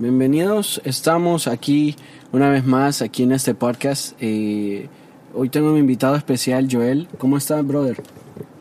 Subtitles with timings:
[0.00, 1.94] Bienvenidos, estamos aquí
[2.32, 4.16] una vez más, aquí en este podcast.
[4.18, 4.88] Eh,
[5.34, 7.06] hoy tengo un invitado especial, Joel.
[7.18, 8.02] ¿Cómo estás, brother?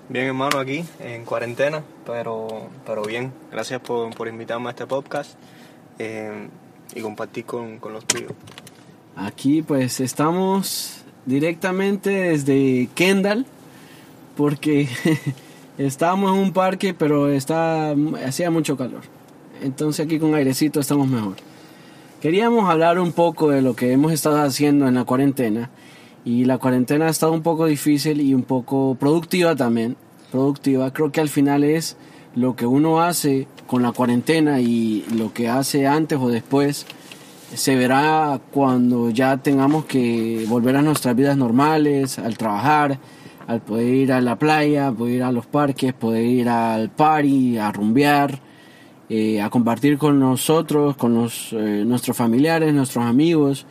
[0.09, 3.31] Bien, hermano, aquí en cuarentena, pero, pero bien.
[3.53, 5.35] Gracias por, por invitarme a este podcast
[5.97, 6.49] eh,
[6.93, 8.33] y compartir con, con los tuyos.
[9.15, 13.45] Aquí pues estamos directamente desde Kendall,
[14.35, 14.89] porque
[15.77, 17.95] estábamos en un parque, pero está,
[18.25, 19.18] hacía mucho calor.
[19.61, 21.35] Entonces aquí con airecito estamos mejor.
[22.21, 25.69] Queríamos hablar un poco de lo que hemos estado haciendo en la cuarentena.
[26.25, 29.95] Y la cuarentena ha estado un poco difícil y un poco productiva también.
[30.31, 31.97] Productiva, creo que al final es
[32.35, 36.85] lo que uno hace con la cuarentena y lo que hace antes o después
[37.53, 42.99] se verá cuando ya tengamos que volver a nuestras vidas normales, al trabajar,
[43.47, 47.57] al poder ir a la playa, poder ir a los parques, poder ir al party,
[47.57, 48.39] a rumbear,
[49.09, 53.65] eh, a compartir con nosotros, con los, eh, nuestros familiares, nuestros amigos.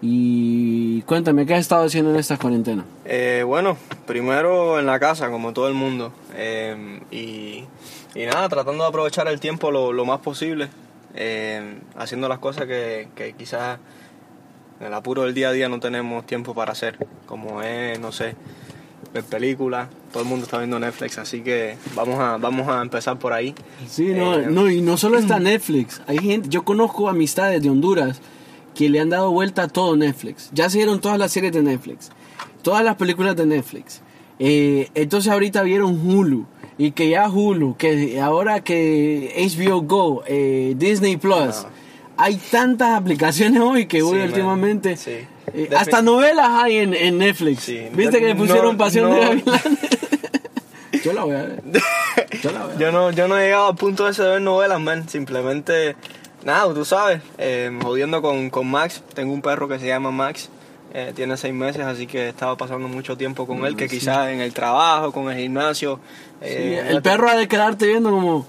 [0.00, 2.84] Y cuéntame, ¿qué has estado haciendo en esta cuarentena?
[3.04, 6.12] Eh, bueno, primero en la casa, como todo el mundo.
[7.10, 7.64] y,
[8.14, 10.68] y, nada, tratando de aprovechar el tiempo lo, lo más posible.
[11.96, 13.78] haciendo las cosas que, que quizás
[14.80, 16.98] en el apuro del día a día no tenemos tiempo para hacer.
[17.26, 18.36] Como es, no sé,
[19.12, 19.88] ver películas.
[20.16, 23.54] Todo el mundo está viendo Netflix, así que vamos a, vamos a empezar por ahí.
[23.86, 26.00] Sí, no, eh, no, y no solo está Netflix.
[26.06, 28.22] Hay gente, yo conozco amistades de Honduras
[28.74, 30.48] que le han dado vuelta a todo Netflix.
[30.54, 32.10] Ya se vieron todas las series de Netflix,
[32.62, 34.00] todas las películas de Netflix.
[34.38, 36.46] Eh, entonces ahorita vieron Hulu
[36.78, 41.66] y que ya Hulu, que ahora que HBO Go, eh, Disney Plus,
[42.16, 44.96] hay tantas aplicaciones hoy que voy últimamente.
[44.96, 45.26] Sí.
[45.54, 47.70] Eh, hasta novelas hay en, en Netflix.
[47.92, 49.95] ¿Viste que le pusieron Pasión de Gavilanes?
[51.06, 51.62] Yo la voy a ver.
[52.42, 52.78] Yo, la voy a ver.
[52.78, 55.08] yo, no, yo no he llegado al punto ese de ver novelas, man.
[55.08, 55.94] Simplemente,
[56.44, 59.02] nada, tú sabes, eh, jodiendo con, con, Max.
[59.14, 60.50] Tengo un perro que se llama Max.
[60.92, 64.28] Eh, tiene seis meses, así que he estado pasando mucho tiempo con él, que quizás
[64.28, 66.00] en el trabajo, con el gimnasio.
[66.40, 68.46] el perro ha de quedarte viendo como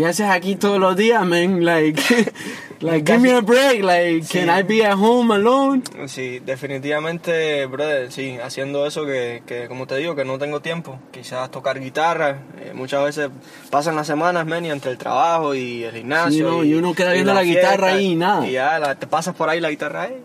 [0.00, 1.62] ¿qué haces aquí todos los días, man?
[1.62, 2.00] Like,
[2.80, 5.82] like give me a break, like, can I be at home alone?
[6.06, 10.98] Sí, definitivamente, brother, sí, haciendo eso que, que como te digo, que no tengo tiempo.
[11.10, 13.28] Quizás tocar guitarra, eh, muchas veces
[13.68, 16.64] pasan las semanas, man, y entre el trabajo y el gimnasio.
[16.64, 18.48] y, uno queda viendo la, guitarra ahí y nada.
[18.48, 20.16] Y ya te pasas por ahí la guitarra ahí.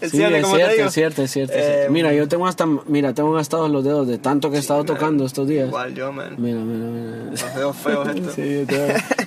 [0.00, 3.14] Es sí, cierto, es cierto, es cierto, es cierto, eh, Mira, yo tengo hasta, mira,
[3.14, 5.68] tengo gastados los dedos de tanto que he estado tocando estos días.
[5.68, 6.34] Igual yo, man.
[6.36, 7.30] Mira, mira, mira.
[7.30, 8.34] Los dedos feos estos.
[8.34, 8.66] sí,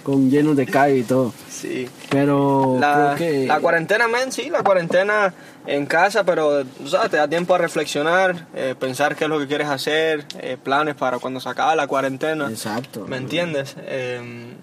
[0.04, 1.34] con llenos de calle y todo.
[1.50, 1.90] Sí.
[2.10, 3.48] Pero la, creo que...
[3.48, 5.34] La cuarentena, man, sí, la cuarentena
[5.66, 9.48] en casa, pero, sabes, te da tiempo a reflexionar, eh, pensar qué es lo que
[9.48, 12.48] quieres hacer, eh, planes para cuando se acabe la cuarentena.
[12.48, 13.08] Exacto.
[13.08, 13.76] ¿Me entiendes?
[13.80, 14.54] Eh,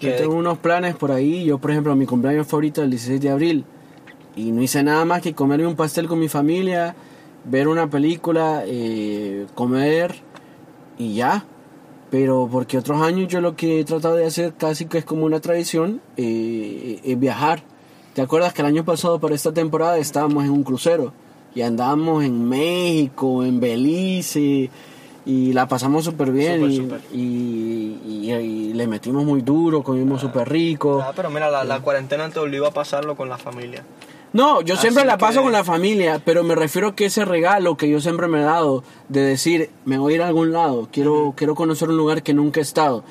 [0.00, 1.44] yo tengo unos planes por ahí.
[1.44, 3.64] Yo, por ejemplo, mi cumpleaños favorito el 16 de abril
[4.36, 6.94] y no hice nada más que comerme un pastel con mi familia,
[7.44, 10.16] ver una película, eh, comer
[10.98, 11.44] y ya.
[12.10, 15.24] Pero porque otros años yo lo que he tratado de hacer casi que es como
[15.24, 17.62] una tradición, eh, es viajar.
[18.14, 21.14] ¿Te acuerdas que el año pasado para esta temporada estábamos en un crucero
[21.54, 24.70] y andábamos en México, en Belice
[25.24, 26.64] y la pasamos súper bien
[27.12, 30.26] y, y, le metimos muy duro, comimos ah.
[30.26, 31.00] súper rico.
[31.02, 33.84] Ah, pero mira, la, la cuarentena te obligó a pasarlo con la familia.
[34.32, 37.88] No, yo siempre la paso con la familia, pero me refiero que ese regalo que
[37.88, 41.34] yo siempre me he dado de decir, me voy a ir a algún lado, quiero,
[41.36, 43.04] quiero conocer un lugar que nunca he estado.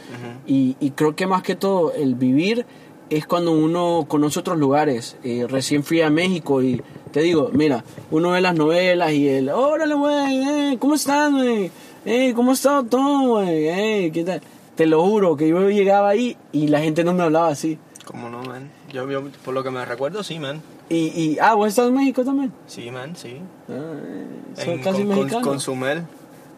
[0.48, 2.66] y, y, creo que más que todo el vivir
[3.12, 5.18] es cuando uno conoce otros lugares.
[5.24, 6.82] Eh, recién fui a México y
[7.12, 11.70] te digo, mira, uno ve las novelas y el, órale, güey, eh, ¿cómo estás, güey?
[12.06, 13.68] Eh, ¿cómo está todo, güey?
[13.68, 14.42] Eh, ¿qué tal?
[14.76, 17.78] Te lo juro que yo llegaba ahí y la gente no me hablaba así.
[18.06, 18.72] ¿Cómo no, man?
[18.92, 20.62] Yo, yo por lo que me recuerdo, sí, man.
[20.92, 22.52] Y, y, ah, ¿vos estás en México también?
[22.68, 23.38] Sí, man, sí.
[23.70, 26.04] Ah, ¿Son casi con, Con, con Sumel.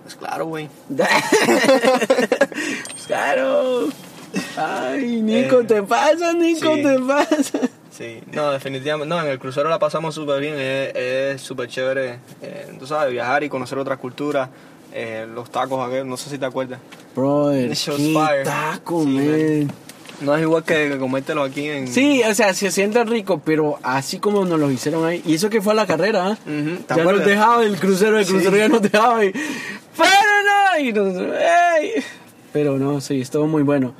[0.02, 0.68] Pues claro, güey.
[3.06, 3.90] claro.
[4.58, 7.60] Ay, Nico, eh, te pasa, Nico, te pasa.
[7.92, 9.08] Sí, no, definitivamente.
[9.08, 10.56] No, en el crucero la pasamos súper bien.
[10.58, 14.50] Es súper chévere, eh, tú sabes, viajar y conocer otras culturas.
[14.92, 16.80] Eh, los tacos, no sé si te acuerdas.
[17.16, 19.72] Bro, qué taco, man.
[20.22, 21.88] No es igual que, comértelo aquí en...
[21.88, 25.22] Sí, o sea, se siente rico, pero así como nos lo hicieron ahí.
[25.26, 26.80] Y eso que fue a la carrera, ¿eh?
[26.88, 29.34] Ya nos dejaba el crucero, el crucero ya nos dejaba y...
[30.80, 30.92] Y
[32.52, 33.94] Pero no, sí, estuvo muy bueno.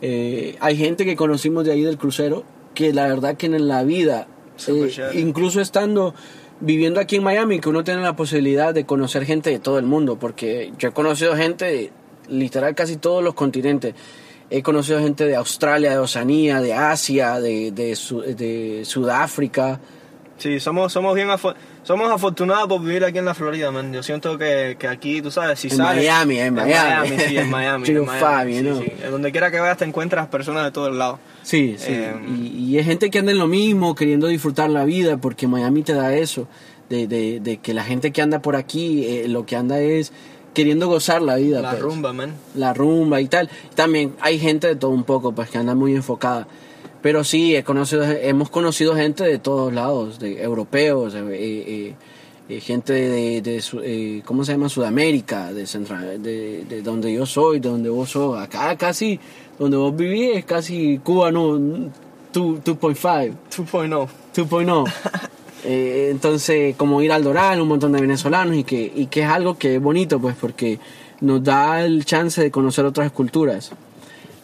[0.00, 2.44] Eh, hay gente que conocimos de ahí del crucero
[2.74, 4.28] que la verdad que en la vida,
[4.68, 6.14] eh, incluso estando
[6.60, 9.86] viviendo aquí en Miami, que uno tiene la posibilidad de conocer gente de todo el
[9.86, 11.90] mundo, porque yo he conocido gente de
[12.28, 13.94] literal casi todos los continentes.
[14.50, 17.96] He conocido gente de Australia, de Oceanía, de Asia, de, de,
[18.34, 19.80] de Sudáfrica.
[20.38, 23.92] Sí, somos, somos bien afo- somos afortunados por vivir aquí en la Florida, man.
[23.92, 26.04] Yo siento que, que aquí, tú sabes, si En sales...
[26.04, 27.18] Miami, en Miami.
[27.18, 27.88] sí, en Miami.
[27.88, 28.78] En Miami, sí, ¿no?
[28.80, 28.92] sí.
[29.10, 31.18] Donde quiera que vayas te encuentras personas de todos lados.
[31.42, 31.86] Sí, sí.
[31.90, 35.48] Eh, y, y es gente que anda en lo mismo, queriendo disfrutar la vida, porque
[35.48, 36.46] Miami te da eso,
[36.88, 40.12] de, de, de que la gente que anda por aquí, eh, lo que anda es
[40.58, 41.62] queriendo gozar la vida.
[41.62, 41.82] La pues.
[41.82, 42.34] rumba, man.
[42.56, 43.48] La rumba y tal.
[43.76, 46.48] También hay gente de todo un poco, pues que anda muy enfocada.
[47.00, 51.94] Pero sí, he conocido, hemos conocido gente de todos lados, de europeos, eh, eh,
[52.48, 54.68] eh, gente de, de eh, ¿cómo se llama?
[54.68, 58.36] Sudamérica, de, Central, de, de donde yo soy, de donde vos sos.
[58.36, 59.20] Acá casi,
[59.60, 63.32] donde vos vivís es casi Cuba, no, 2.5.
[63.48, 64.08] 2.0.
[64.34, 65.30] 2.0.
[65.70, 69.28] Eh, entonces, como ir al Doral, un montón de venezolanos y que, y que es
[69.28, 70.78] algo que es bonito, pues, porque
[71.20, 73.72] nos da el chance de conocer otras culturas.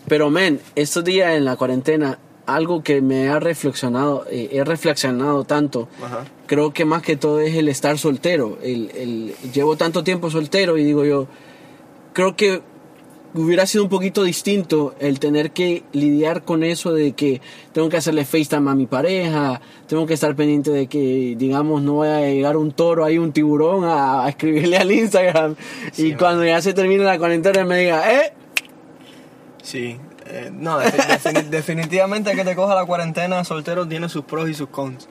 [0.07, 5.45] Pero, men, estos días en la cuarentena, algo que me ha reflexionado, eh, he reflexionado
[5.45, 6.25] tanto, Ajá.
[6.47, 8.59] creo que más que todo es el estar soltero.
[8.63, 11.27] El, el- llevo tanto tiempo soltero y digo yo,
[12.13, 12.61] creo que
[13.35, 17.41] hubiera sido un poquito distinto el tener que lidiar con eso de que
[17.73, 21.97] tengo que hacerle FaceTime a mi pareja, tengo que estar pendiente de que, digamos, no
[21.99, 25.57] vaya a llegar un toro ahí, un tiburón a, a escribirle al Instagram
[25.93, 26.19] Sí, y man.
[26.19, 28.33] cuando ya se termine la cuarentena me diga, eh,
[29.63, 29.99] Sí.
[30.27, 34.55] Eh, no, defi- defini- definitivamente que te coja la cuarentena soltero tiene sus pros y
[34.55, 35.07] sus cons.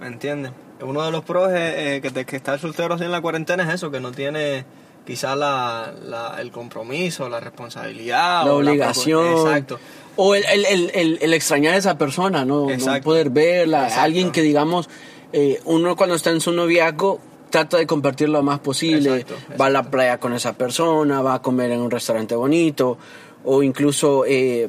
[0.00, 0.52] ¿Me entiendes?
[0.80, 3.64] Uno de los pros es, eh, que, te- que estar soltero así en la cuarentena
[3.64, 4.64] es eso, que no tiene
[5.06, 8.44] quizás la, la- el compromiso, la responsabilidad.
[8.44, 9.26] la o obligación.
[9.32, 9.78] exacto.
[10.16, 12.66] O el, el, el, extrañar a esa persona, ¿no?
[12.68, 13.84] No poder verla.
[13.84, 14.02] Exacto.
[14.02, 14.88] Alguien que, digamos,
[15.32, 17.18] eh, uno cuando está en su noviazgo
[17.48, 19.20] trata de compartir lo más posible.
[19.20, 22.98] Exacto, Va a la playa con esa persona, va a comer en un restaurante bonito,
[23.44, 24.68] o incluso eh,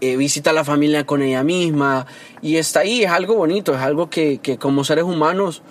[0.00, 2.06] eh, visita a la familia con ella misma.
[2.40, 5.62] Y está ahí, es algo bonito, es algo que, que como seres humanos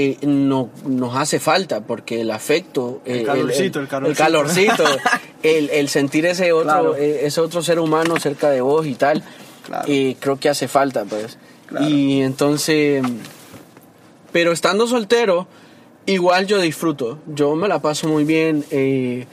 [0.00, 4.16] eh, no, nos hace falta, porque el afecto, El eh, calorcito, el el calorcito.
[4.22, 4.84] calorcito,
[5.42, 6.96] el, el sentir ese otro, Claro.
[6.96, 9.22] eh, ese otro ser humano cerca de vos y tal,
[9.66, 9.84] Claro.
[9.88, 11.36] eh, creo que hace falta, pues.
[11.66, 11.86] Claro.
[11.88, 13.02] Y entonces,
[14.32, 15.46] pero estando soltero,
[16.06, 19.26] igual yo disfruto, yo me la paso muy bien, eh,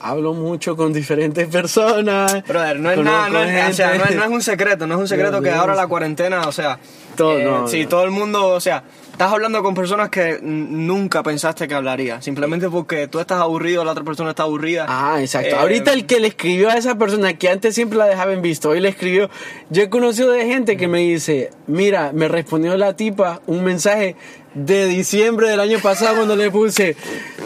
[0.00, 2.42] hablo mucho con diferentes personas.
[2.46, 4.94] Brother, no es nada, no es, o sea, no, es, no es un secreto, no
[4.94, 5.60] es un secreto Dios que mío.
[5.60, 6.78] ahora la cuarentena, o sea,
[7.16, 11.68] Todo, no, sí, todo el mundo, o sea, estás hablando con personas que nunca pensaste
[11.68, 14.86] que hablaría, simplemente porque tú estás aburrido, la otra persona está aburrida.
[14.88, 15.50] Ah, exacto.
[15.50, 18.42] Eh, Ahorita el que le escribió a esa persona que antes siempre la dejaba en
[18.42, 19.30] visto, hoy le escribió.
[19.70, 24.16] Yo he conocido de gente que me dice, mira, me respondió la tipa un mensaje
[24.54, 26.96] de diciembre del año pasado cuando le puse,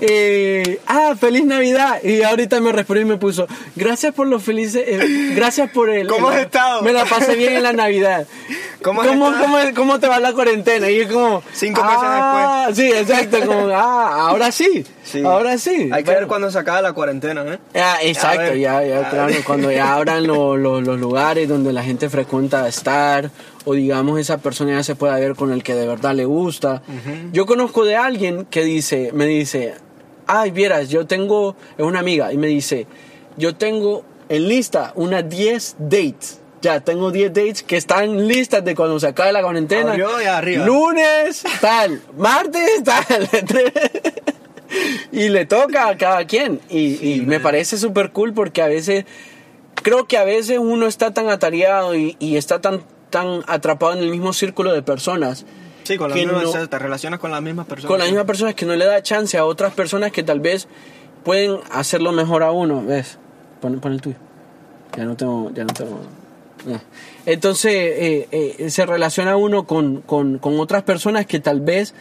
[0.01, 2.03] eh, ah, feliz Navidad.
[2.03, 6.09] Y ahorita me respondió y me puso, gracias por los felices, eh, gracias por el...
[6.09, 6.83] ¿Cómo has estado?
[6.83, 8.27] Me la pasé bien en la Navidad.
[8.83, 10.91] ¿Cómo ¿Cómo, cómo, cómo te va la cuarentena?
[10.91, 11.43] Y es como...
[11.53, 14.85] Cinco meses ah, Sí, exacto, como, ah, ahora sí,
[15.21, 15.25] Sí.
[15.27, 15.91] ahora sí.
[15.93, 17.59] Hay que Pero- ver cuando se acaba la cuarentena, ¿eh?
[17.75, 22.09] Ah, exacto, ya, ya, claro, cuando ya abran lo- lo- los lugares donde la gente
[22.11, 23.31] frecuenta estar,
[23.65, 26.83] o digamos esa persona ya se pueda ver con el que de verdad le gusta.
[27.33, 29.75] Yo conozco de alguien que dice, me dice,
[30.27, 32.87] ay, vieras, yo tengo, es una amiga, y me dice,
[33.37, 36.41] yo tengo en lista unas 10 dates.
[36.63, 39.91] Ya, tengo 10 dates que están listas de cuando se acabe la cuarentena.
[39.91, 40.65] Abrió y arriba.
[40.67, 42.01] Lunes, tal.
[42.17, 43.29] Martes, tal.
[45.13, 46.61] y le toca a cada quien.
[46.69, 49.05] Y, Sí, y me parece súper cool porque a veces,
[49.75, 54.01] creo que a veces uno está tan atareado y, y está tan, tan atrapado en
[54.01, 55.45] el mismo círculo de personas.
[55.85, 57.89] Sí, con que mismas, no- o sea, te relacionas con las mismas personas.
[57.91, 60.67] con las mismas personas que no le da chance a otras personas que tal vez
[61.25, 62.83] pueden hacerlo mejor a uno.
[62.85, 63.19] ¿Ves?
[63.61, 64.17] Pon, pon el tuyo.
[64.97, 65.53] Ya no tengo.
[65.55, 66.01] Ya no tengo.
[67.27, 68.29] Entonces eh,
[68.59, 71.95] eh, se relaciona uno con, con, con otras personas que tal vez,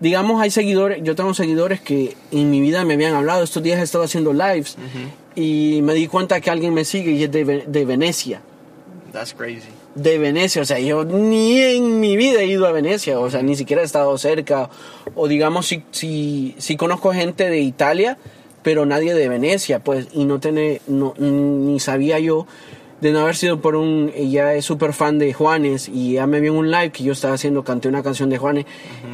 [0.00, 1.02] digamos, hay seguidores.
[1.02, 3.42] Yo tengo seguidores que en mi vida me habían hablado.
[3.44, 4.76] Estos días he estado haciendo lives
[5.36, 8.40] y me di cuenta que alguien me sigue y es de, Ve- de Venecia
[9.12, 9.68] That's crazy.
[9.94, 13.42] de Venecia, o sea, yo ni en mi vida he ido a Venecia, o sea,
[13.42, 14.70] ni siquiera he estado cerca,
[15.16, 18.16] o digamos, si, si, si conozco gente de Italia,
[18.62, 22.46] pero nadie de Venecia, pues, y no tiene, no, ni sabía yo
[23.00, 26.40] de no haber sido por un, ella es súper fan de Juanes, y ya me
[26.40, 28.66] vio un live que yo estaba haciendo, canté una canción de Juanes,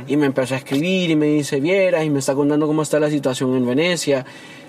[0.07, 2.99] y me empezó a escribir, y me dice, vieras, y me está contando cómo está
[3.00, 4.26] la situación en Venecia,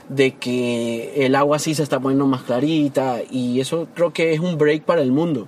[0.09, 4.39] de que el agua sí se está poniendo más clarita, y eso creo que es
[4.39, 5.47] un break para el mundo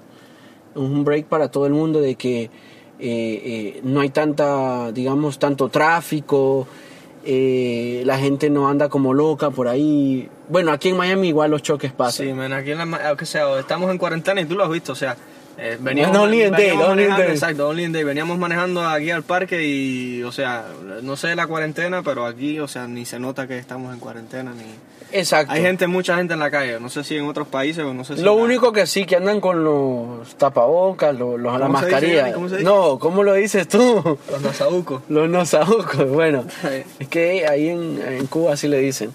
[0.76, 2.50] un break para todo el mundo de que eh,
[3.00, 6.68] eh, no hay tanta, digamos, tanto tráfico,
[7.31, 10.27] eh, la gente no anda como loca por ahí.
[10.48, 12.25] Bueno, aquí en Miami igual los choques pasan.
[12.25, 14.71] Sí, man, aquí en la, ma- que sea, estamos en cuarentena y tú lo has
[14.71, 15.15] visto, o sea,
[15.59, 17.31] eh, veníamos, No, only in day, veníamos only day.
[17.31, 20.65] exacto, only day, veníamos manejando aquí al parque y, o sea,
[21.03, 24.51] no sé la cuarentena, pero aquí, o sea, ni se nota que estamos en cuarentena,
[24.53, 24.63] ni...
[25.12, 25.54] Exacto.
[25.54, 28.04] Hay gente, mucha gente en la calle, no sé si en otros países o no
[28.04, 28.22] sé si...
[28.22, 31.86] Lo la- único que sí, que andan con los tapabocas, los, los- la ¿Cómo se
[31.86, 32.34] dice, mascarilla.
[32.34, 32.66] ¿Cómo se dice?
[32.66, 34.18] No, ¿cómo lo dices tú?
[34.32, 35.01] Los nasabucos.
[35.10, 36.44] Los nosabucos, bueno.
[37.00, 39.12] Es que ahí en, en Cuba así le dicen.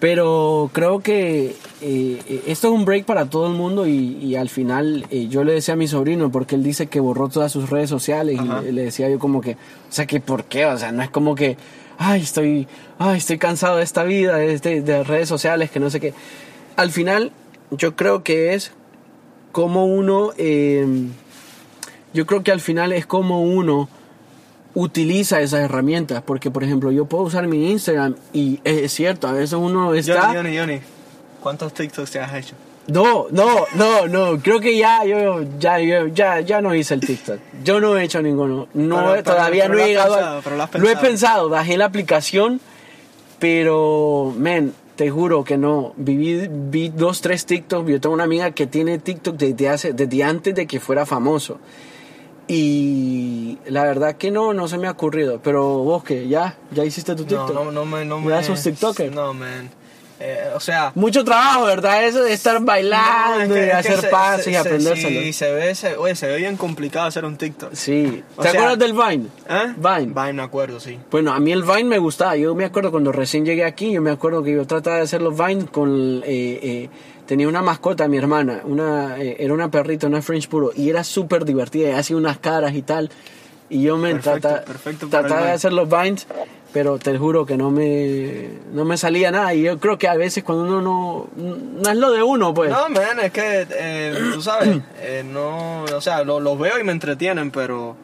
[0.00, 4.48] Pero creo que eh, esto es un break para todo el mundo y, y al
[4.48, 7.70] final eh, yo le decía a mi sobrino, porque él dice que borró todas sus
[7.70, 8.62] redes sociales Ajá.
[8.62, 9.56] y le, le decía yo como que, o
[9.90, 10.66] sea, que ¿por qué?
[10.66, 11.56] O sea, no es como que,
[12.02, 12.66] ay, estoy,
[12.98, 16.14] ay, estoy cansado de esta vida, de, este- de redes sociales, que no sé qué.
[16.76, 17.32] Al final
[17.70, 18.72] yo creo que es
[19.52, 20.86] como uno, eh,
[22.12, 23.88] yo creo que al final es como uno
[24.74, 29.32] utiliza esas herramientas, porque por ejemplo yo puedo usar mi Instagram y es cierto, a
[29.32, 30.22] veces uno está...
[30.28, 30.80] Johnny, Johnny, Johnny,
[31.42, 32.54] ¿cuántos TikToks te has hecho?
[32.88, 37.00] No, no, no, no, creo que ya yo ya, yo- ya, ya no hice el
[37.00, 37.38] TikTok.
[37.62, 38.66] Yo no he hecho ninguno.
[38.74, 40.14] No, Pero- he- pero- todavía pero no lo he llegado.
[40.16, 41.48] pensado, pero lo has he pensado.
[41.48, 42.60] bajé la aplicación,
[43.38, 45.92] pero, men, te juro que no.
[45.96, 47.88] Viví, vi dos, tres TikToks.
[47.88, 51.58] Yo tengo una amiga que tiene TikTok desde, hace, desde antes de que fuera famoso.
[52.48, 55.40] Y la verdad que no, no se me ha ocurrido.
[55.42, 57.54] Pero vos que ya, ya hiciste tu No, TikTok.
[57.54, 58.04] no, no me...
[58.04, 59.12] No me ¿Ya sos TikToker?
[59.12, 59.70] No, man.
[60.24, 60.92] Eh, o sea...
[60.94, 62.04] Mucho trabajo, ¿verdad?
[62.04, 65.20] Eso de estar bailando No, es y que- hacer se- pases se- y se- aprendérselo.
[65.20, 67.74] Sí, se ve, se, oye, se ve bien complicado hacer un TikTok.
[67.74, 68.22] Sí.
[68.36, 69.26] O ¿Te sea- acuerdas del Vine?
[69.48, 69.74] ¿Eh?
[69.76, 70.12] Vine.
[70.14, 70.96] Vine, me acuerdo, sí.
[71.10, 72.36] Bueno, a mí el Vine me gustaba.
[72.36, 75.22] Yo me acuerdo cuando recién llegué aquí, yo me acuerdo que yo trataba de hacer
[75.22, 76.22] los Vine con...
[76.24, 76.88] eh, eh,
[77.26, 78.60] tenía una mascota, mi hermana.
[78.64, 80.70] Una, eh, era una perrita, una French Puro.
[80.76, 81.88] Y era súper divertida.
[81.88, 83.10] y hacía unas caras y tal.
[83.70, 86.26] Y yo me Perfecto, trata- perfecto trataba de hacer los Vines.
[86.72, 89.52] Pero te juro que no me, no me salía nada.
[89.54, 91.26] Y yo creo que a veces cuando uno no...
[91.36, 92.70] No es lo de uno, pues.
[92.70, 96.84] No, man, es que, eh, tú sabes, eh, no, o sea, lo- los veo y
[96.84, 97.94] me entretienen, pero,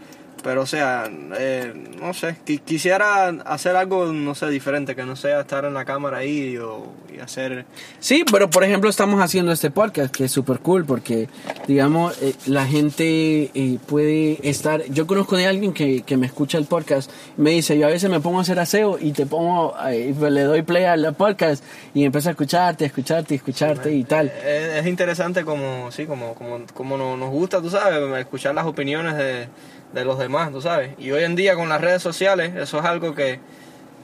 [0.43, 5.17] pero, o sea, eh, no sé, qui- quisiera hacer algo, no sé, diferente, que no
[5.17, 7.67] sea estar en la cámara ahí o, y hacer...
[8.01, 11.29] Sí, pero por ejemplo estamos haciendo este podcast que es súper cool porque,
[11.67, 14.83] digamos, eh, la gente eh, puede estar...
[14.91, 18.09] Yo conozco de alguien que, que me escucha el podcast me dice, yo a veces
[18.11, 21.65] me pongo a hacer aseo y te pongo, eh, le doy play al podcast
[21.95, 24.29] y empiezo a escucharte, escucharte, escucharte y tal.
[24.29, 28.67] Es, es interesante como, sí, como, como, como no- nos gusta, tú sabes, escuchar las
[28.67, 29.49] opiniones de,
[29.93, 30.91] de los demás, tú sabes.
[30.99, 33.41] Y hoy en día con las redes sociales, eso es algo que,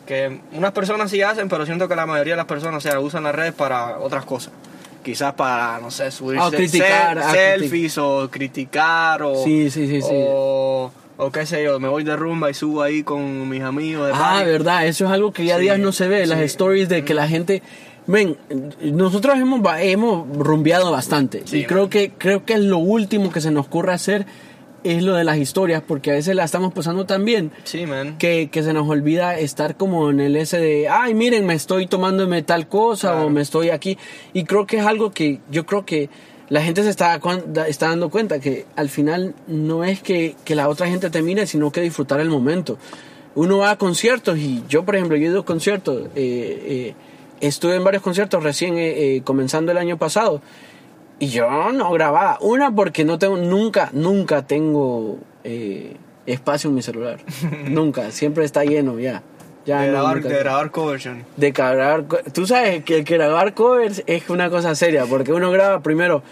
[0.07, 2.99] que unas personas sí hacen, pero siento que la mayoría de las personas, o sea,
[3.01, 4.53] usan las redes para otras cosas.
[5.03, 10.01] Quizás para, no sé, subir Ah, criticar, ah, selfies o criticar o, Sí, sí, sí,
[10.01, 10.09] sí.
[10.27, 14.07] o, o qué sé yo, me voy de rumba y subo ahí con mis amigos.
[14.07, 14.51] De Ah, party.
[14.51, 16.45] verdad, eso es algo que ya Sí, días no se ve, las sí.
[16.47, 17.63] stories de que la gente...
[18.07, 18.37] Ven,
[18.83, 23.51] nosotros hemos, hemos rumbeado bastante Sí, y creo que, creo que lo último que se
[23.51, 24.27] nos ocurre hacer
[24.85, 28.17] es lo de las historias porque a veces la estamos pasando tan bien Sí, man.
[28.19, 31.87] que, que se nos olvida estar como en el ese de, ay, miren, me estoy
[31.87, 33.27] tomándome tal cosa Claro.
[33.27, 33.99] o me estoy aquí.
[34.33, 36.09] Y creo que es algo que yo creo que
[36.51, 37.19] la gente se está,
[37.67, 41.47] está dando cuenta que al final no es que, que la otra gente te mire,
[41.47, 42.77] sino que disfrutar el momento.
[43.35, 46.95] Uno va a conciertos y yo, por ejemplo, yo he ido a conciertos, eh, eh,
[47.41, 50.41] estuve en varios conciertos recién eh, eh, comenzando el año pasado.
[51.19, 52.39] Y yo no grababa.
[52.41, 57.19] Una porque no tengo, nunca, nunca tengo eh, espacio en mi celular.
[57.69, 58.11] nunca.
[58.11, 59.23] Siempre está lleno ya.
[59.67, 60.29] Ya de, no, grabar, nunca.
[60.29, 61.23] de grabar covers, Johnny.
[61.37, 62.05] De grabar
[62.35, 65.07] Tú sabes que el que grabar covers es una cosa seria.
[65.07, 66.23] Porque uno graba primero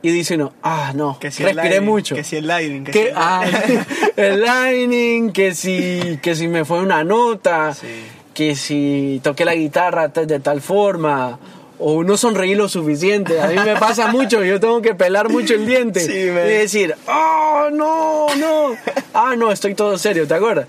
[0.00, 2.14] y dice uno, ah, no, Que si respiré mucho.
[2.14, 3.42] Que si el lighting, que, Que, si el- ah,
[4.16, 7.86] el lining, que si, que si me fue una nota, Sí.
[8.34, 11.38] que si toqué la guitarra ta- de tal forma,
[11.78, 13.40] o no sonreí lo suficiente.
[13.40, 16.94] A mí me pasa mucho, yo tengo que pelar mucho el diente Sí, y decir,
[17.06, 18.76] oh, no, no,
[19.12, 20.66] ah, no, estoy todo serio, ¿te acuerdas?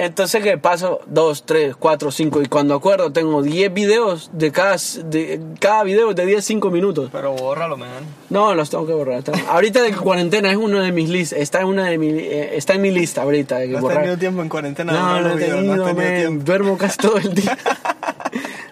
[0.00, 4.76] Entonces que paso dos, tres, cuatro, cinco y cuando acuerdo tengo 10 videos de cada,
[5.04, 7.10] de cada video de 10, 5 minutos.
[7.12, 7.90] Pero bórralo, man.
[8.30, 9.22] No, los tengo que borrar.
[9.50, 11.38] Ahorita de cuarentena es uno de mis listas.
[11.40, 13.82] Está en una de mi, eh, está en mi lista ahorita de que No has
[13.82, 13.98] borrar.
[13.98, 14.90] tenido tiempo en cuarentena.
[14.94, 16.44] No, no los he videos, tenido, no has tenido tiempo.
[16.46, 17.58] Duermo casi todo el día.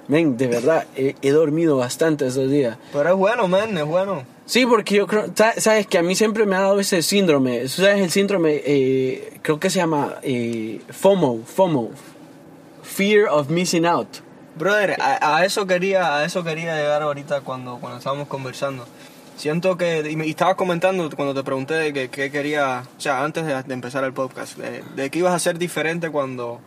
[0.09, 2.77] Men, de verdad, he, he dormido bastante esos días.
[2.93, 4.25] Pero es bueno, man, es bueno.
[4.47, 7.69] Sí, porque yo creo, sa- sabes que a mí siempre me ha dado ese síndrome.
[7.69, 8.63] ¿Sabes el síndrome?
[8.65, 11.91] Eh, creo que se llama eh, FOMO, FOMO.
[12.83, 14.09] Fear of Missing Out.
[14.57, 18.87] Brother, a, a eso quería, a eso quería llegar ahorita cuando, cuando estábamos conversando.
[19.37, 23.01] Siento que, y, me, y estabas comentando cuando te pregunté de que, qué quería, o
[23.01, 26.61] sea, antes de, de empezar el podcast, de, de que ibas a ser diferente cuando,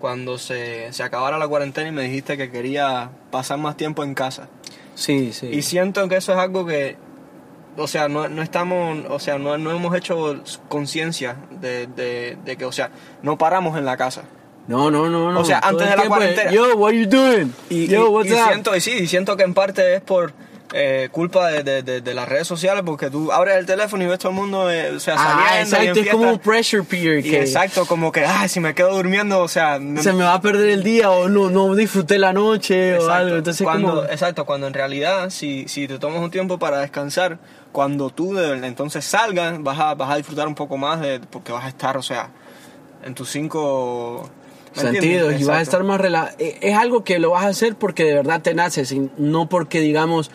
[0.00, 4.14] cuando se, se acabara la cuarentena y me dijiste que quería pasar más tiempo en
[4.14, 4.48] casa.
[4.94, 5.48] Sí, sí.
[5.48, 6.96] Y siento que eso es algo que,
[7.76, 12.56] o sea, no, no estamos, o sea, no, no hemos hecho conciencia de, de, de
[12.56, 12.90] que, o sea,
[13.22, 14.22] no paramos en la casa.
[14.68, 15.40] No, no, no, no.
[15.40, 16.50] O sea, antes de la cuarentena.
[16.50, 17.52] Yo, what you doing?
[17.70, 18.48] Y, Yo, y- what's y up?
[18.48, 20.32] siento, y sí, y siento que en parte es por
[20.72, 24.06] eh, culpa de, de- de- de las redes sociales, porque tú abres el teléfono y
[24.06, 27.18] ves todo el mundo, eh, o sea, Ah, saliendo exacto, es como un pressure peer
[27.20, 30.24] Y que exacto, como que, ay, si me quedo durmiendo, o sea, no- se me
[30.24, 33.36] va a perder el día o no, no disfruté la noche o algo.
[33.36, 34.02] Entonces, cuando, como...
[34.04, 37.38] Exacto, cuando en realidad, si, si te tomas un tiempo para descansar,
[37.72, 41.52] cuando tú de- entonces salgas, vas a, vas a disfrutar un poco más, de, porque
[41.52, 42.30] vas a estar, o sea,
[43.04, 44.28] en tus cinco.
[44.76, 46.36] Sentidos y vas a estar más relajado.
[46.38, 49.80] Es algo que lo vas a hacer porque de verdad te naces y no porque
[49.80, 50.30] digamos,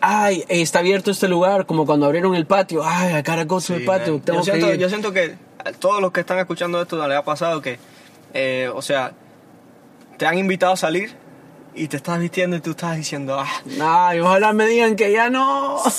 [0.00, 3.84] ay, está abierto este lugar, como cuando abrieron el patio, ay, go to Sí, el
[3.84, 4.22] patio, man.
[4.22, 4.80] tengo yo, siento, que ir.
[4.80, 7.78] yo siento que a todos los que están escuchando esto le ha pasado que,
[8.34, 9.12] eh, o sea,
[10.18, 11.14] te han invitado a salir
[11.74, 15.30] y te estás vistiendo y tú estás diciendo, ah, Ay, ojalá me digan que ya
[15.30, 15.78] no.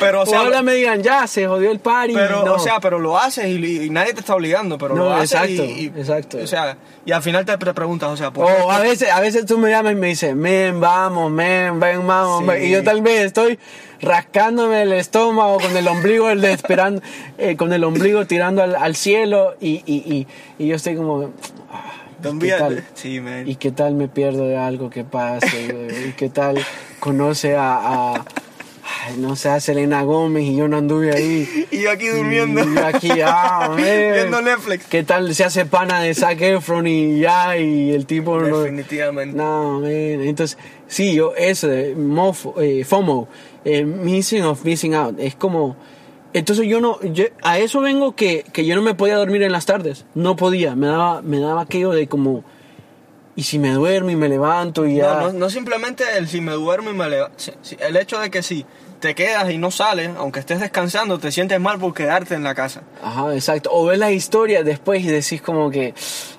[0.00, 2.14] pero o sea, ojalá me digan ya, se jodió el party.
[2.14, 2.54] pero, no.
[2.54, 5.32] o sea, pero lo haces y, y nadie te está obligando, pero No, lo haces
[5.32, 6.38] exacto, y, y- exacto.
[6.42, 9.20] o sea, y al final te, preguntas, o sea, ¿por qué O a veces, a
[9.20, 12.40] veces tú me llamas y me dices, men, vamos, men, ven, vamos.
[12.40, 12.44] Sí.
[12.46, 12.64] men".
[12.64, 13.58] Y yo tal vez estoy
[14.00, 17.00] rascándome el estómago con el ombligo, el de esperando,
[17.38, 20.26] eh, con el ombligo tirando al, al cielo y, y,
[20.58, 21.30] y, yo estoy como,
[21.72, 21.92] ah,
[22.34, 22.84] ¿y qué tal?
[22.94, 23.48] Sí, man.
[23.48, 25.88] ¿Y qué tal me pierdo de algo que pase?
[26.08, 26.58] ¿Y qué tal
[27.00, 27.76] conoce a,
[28.14, 28.24] a-
[29.06, 31.66] ay, no sé, a Selena Gómez y yo no anduve ahí?
[31.70, 32.62] Y yo aquí durmiendo.
[32.62, 33.76] Y yo aquí, ah, man.
[33.78, 34.86] Viendo Netflix.
[34.86, 37.56] ¿Qué tal se hace pana de Zac Efron y ya?
[37.56, 38.60] Y el tipo no...
[38.60, 39.36] Definitivamente.
[39.36, 39.90] No, man.
[39.90, 43.28] Entonces, sí, yo, eso de mofo, eh, FOMO,
[43.64, 45.76] eh, missing of missing out, es como.
[46.32, 49.52] Entonces yo no, yo- a eso vengo que, que yo no me podía dormir en
[49.52, 52.44] las tardes, no podía, me daba, me daba aquello de como,
[53.36, 55.14] y si me duermo y me levanto y ya.
[55.14, 57.36] No, no, no simplemente el si me duermo y me levanto.
[57.78, 58.66] El hecho de que si
[59.00, 62.54] te quedas y no sales, aunque estés descansando, te sientes mal por quedarte en la
[62.54, 62.82] casa.
[63.02, 63.70] Ajá, exacto.
[63.72, 65.94] O ves la historia después y decís como que,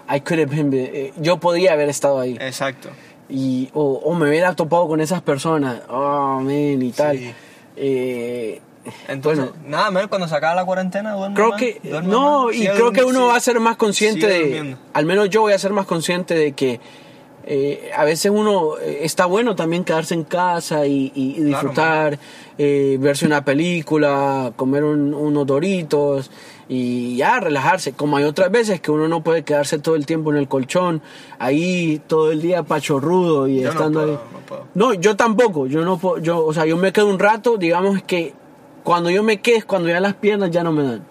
[0.10, 2.38] I could have been, eh, yo podía haber estado ahí.
[2.39, 2.89] Exacto.
[3.29, 7.17] y o, o me hubiera topado con esas personas, oh, man, y tal.
[7.17, 7.34] Sí.
[7.75, 8.62] Eh,
[9.10, 9.67] Entonces, Bueno.
[9.67, 13.03] nada, man, cuando se acaba la cuarentena, duerme creo que duerme no y creo que
[13.03, 14.77] uno va a ser más consciente de durmiendo.
[14.93, 16.79] al menos yo voy a ser más consciente de que
[17.49, 22.19] eh, a veces uno eh, está bueno también quedarse en casa y, y- y disfrutar
[22.57, 26.29] eh, verse una película comer un- unos doritos
[26.69, 30.31] y ya relajarse como hay otras veces que uno no puede quedarse todo el tiempo
[30.31, 31.01] en el colchón
[31.39, 34.65] ahí todo el día pachorrudo y Yo no estando puedo, ahí no puedo.
[34.75, 38.01] no, yo tampoco, yo no puedo, yo, o sea, yo me quedo un rato, digamos
[38.03, 38.33] que
[38.83, 41.05] cuando yo me quedo es cuando ya las piernas ya no me dan.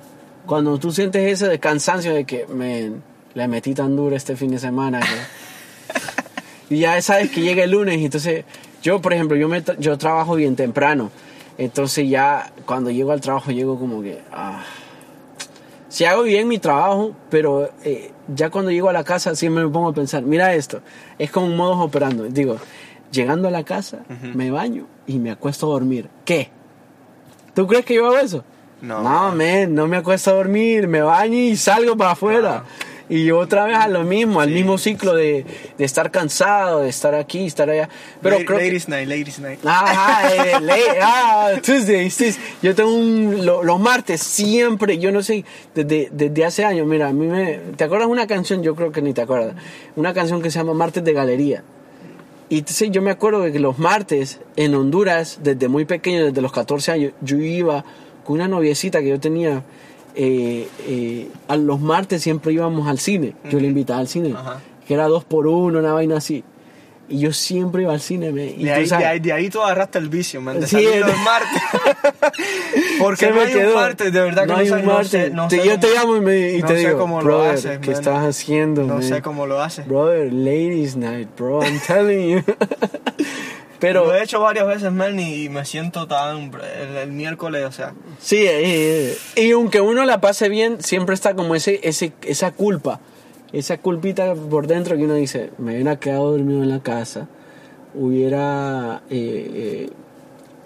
[0.46, 2.92] Cuando tú sientes ese de cansancio de que me
[3.34, 5.06] le metí tan duro este fin de semana que-
[6.70, 8.44] y ya sabes que llega el lunes entonces
[8.82, 11.10] yo, por ejemplo, yo me tra- yo trabajo bien temprano.
[11.58, 14.62] Entonces ya cuando llego al trabajo llego como que ah,
[15.88, 19.70] si hago bien mi trabajo, pero eh, ya cuando llego a la casa siempre me
[19.70, 20.82] pongo a pensar, mira esto,
[21.18, 22.24] es como un modo operando.
[22.24, 22.58] Digo,
[23.10, 24.00] llegando a la casa,
[24.34, 26.08] me baño y me acuesto a dormir.
[26.24, 26.50] ¿Qué?
[27.54, 28.44] ¿Tú crees que yo hago eso?
[28.82, 29.02] No.
[29.02, 32.64] No, men, no me acuesto a dormir, me baño y salgo para afuera.
[33.08, 35.46] Y otra vez a lo mismo, al mismo ciclo de,
[35.78, 37.88] de estar cansado, de estar aquí, estar allá.
[38.20, 38.64] Pero La- creo que...
[38.64, 39.60] ladies night, ladies night.
[39.64, 42.38] Ajá, eh, le- ah, Tuesdays, Tuesdays.
[42.62, 47.08] Yo tengo un, lo- los martes siempre, yo no sé, desde, desde hace años, mira,
[47.08, 47.60] a mí me...
[47.76, 48.62] ¿Te acuerdas de una canción?
[48.64, 49.54] Yo creo que ni te acuerdas.
[49.94, 51.62] Una canción que se llama Martes de Galería.
[52.48, 56.40] Y entonces yo me acuerdo de que los martes en Honduras, desde muy pequeño, desde
[56.42, 57.84] los 14 años, yo iba
[58.24, 59.62] con una noviecita que yo tenía.
[60.16, 63.34] Eh, eh, a los martes siempre íbamos al cine.
[63.50, 64.34] Yo le invitaba al cine.
[64.36, 64.60] Ajá.
[64.88, 66.42] Que era dos por uno, una vaina así.
[67.08, 68.30] Y yo siempre iba al cine.
[68.56, 70.58] y De ahí, sabes- de, ahí, de ahí tú agarraste el vicio, man.
[70.58, 71.62] De Sí, salir los martes.
[72.98, 75.32] Porque no me hay un martes, de verdad que no, hay sé, un no martes.
[75.32, 77.18] no Te- sé yo te cómo- llamo y, me, y no te sé digo, cómo
[77.20, 77.98] lo brother, haces, ¿qué man.
[78.00, 79.02] estás haciendo, No man?
[79.04, 79.86] sé cómo lo haces.
[79.86, 82.42] Brother, ladies night, bro, I'm telling you.
[83.78, 86.50] Pero, Lo he hecho varias veces, man, y me siento tan...
[86.80, 87.92] El, el miércoles, o sea...
[88.18, 92.52] sí, eh, eh, y aunque uno la pase bien, siempre está como ese, ese, esa
[92.52, 93.00] culpa,
[93.52, 97.28] esa culpita por dentro que uno dice, me hubiera quedado dormido en la casa,
[97.94, 99.90] hubiera eh, eh,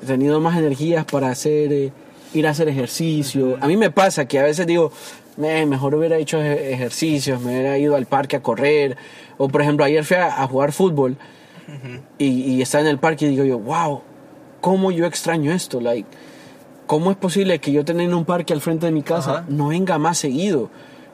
[0.06, 1.92] tenido más energías para hacer, eh,
[2.34, 3.56] ir a hacer ejercicio.
[3.60, 4.92] A mí me pasa que a veces digo,
[5.36, 8.96] "Me, mejor hubiera hecho ej- ejercicios, me hubiera ido al parque a correr,
[9.38, 11.16] o por ejemplo ayer fui a, a jugar fútbol
[12.18, 14.02] y, y estaba en el parque y digo yo, wow,
[14.60, 15.80] ¿cómo yo extraño esto?
[15.80, 16.08] Like,
[16.86, 19.44] ¿Cómo es posible que yo teniendo un parque al frente de mi casa Ajá.
[19.48, 20.70] no venga más seguido?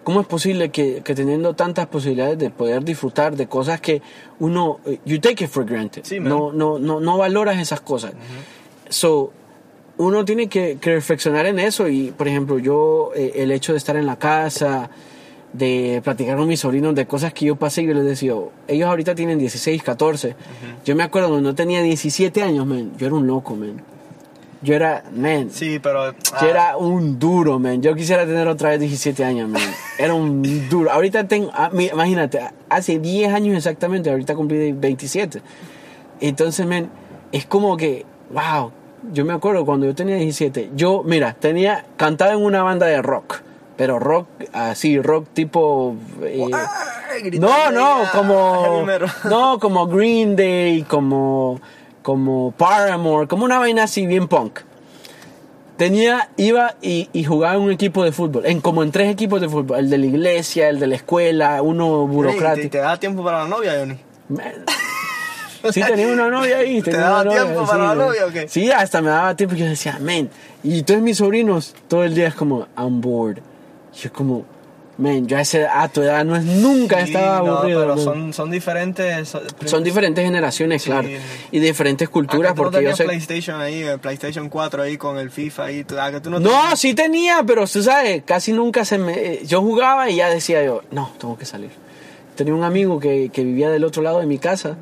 [0.07, 4.03] ¿cómo es posible que, que teniendo tantas posibilidades de poder disfrutar de cosas que
[4.39, 8.13] uno, eh, you take it for granted, Sí, no, no, no, no valoras esas cosas.
[8.89, 9.33] So,
[9.97, 13.79] uno tiene que, que reflexionar en eso y, por ejemplo, yo, eh, el hecho de
[13.79, 14.91] estar en la casa,
[15.57, 18.35] de platicar con mis sobrinos de cosas que yo pasé y yo les decía,
[18.69, 20.37] ellos ahorita tienen 16, 14.
[20.85, 23.83] Yo me acuerdo cuando tenía 17 años, man, yo era un loco, man.
[24.63, 26.13] Yo era, man, Sí, pero...
[26.13, 27.83] yo ah, era un duro, man.
[27.83, 29.63] Yo quisiera tener otra vez 17 años, man.
[29.99, 30.91] Era un duro.
[30.91, 35.43] Ahorita tengo, ah, imagínate, hace 10 años exactamente, ahorita cumplí 27.
[36.21, 36.91] Entonces, man,
[37.33, 38.73] es como que, wow.
[39.13, 43.01] Yo me acuerdo cuando yo tenía 17, yo, mira, tenía, cantaba en una banda de
[43.03, 43.43] rock.
[43.77, 45.97] Pero rock, así, rock tipo...
[46.23, 46.51] eh,
[47.39, 48.87] no, no, ah, como.
[49.25, 51.61] No, como Green Day, como.
[52.03, 54.61] Como Paramore, como una vaina así bien punk.
[55.77, 59.41] Tenía, iba y, y jugaba en un equipo de fútbol, en como en tres equipos
[59.41, 62.71] de fútbol, el de la iglesia, el de la escuela, uno Ey, ¿Te, burocrático.
[62.71, 63.99] te da tiempo para la novia, Johnny?
[65.73, 66.81] Sí, tenía una novia ahí.
[66.83, 67.99] ¿Te daba una novia, tiempo para la man.
[67.99, 68.49] novia o qué?
[68.49, 69.57] Sí, hasta me daba tiempo.
[69.57, 70.31] Yo decía, man.
[70.63, 73.39] Y entonces mis sobrinos, todo el día es como, I'm bored.
[74.03, 74.45] Yo como,
[74.99, 77.81] man, yo a, ese, a tu edad no es, nunca Sí, estaba no, aburrido.
[77.81, 78.05] pero man.
[78.05, 79.29] son, son diferentes...
[79.29, 80.91] Son, Son diferentes generaciones, Sí.
[80.91, 81.09] claro.
[81.51, 83.05] Y diferentes culturas, que tú no porque yo tenías sé...
[83.05, 85.87] PlayStation ahí, el PlayStation 4 ahí con el FIFA ahí.
[85.99, 89.13] ah, que tú no, No, sí tenía, pero tú sabes, casi nunca se me...
[89.15, 91.71] eh, Yo jugaba y ya decía yo, no, tengo que salir.
[92.35, 94.77] Tenía un amigo que, que vivía del otro lado de mi casa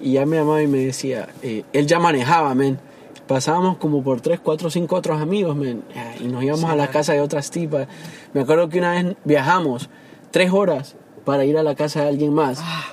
[0.00, 2.78] y ya me llamaba y me decía, eh, él ya manejaba, men.
[3.26, 5.56] Pasábamos como por tres, cuatro, cinco otros amigos,
[5.96, 6.92] ah, y nos íbamos Sí, a la man.
[6.92, 7.88] casa de otras tipas.
[8.32, 9.88] Me acuerdo que una vez viajamos
[10.30, 12.60] tres horas para ir a la casa de alguien más.
[12.62, 12.84] Ah,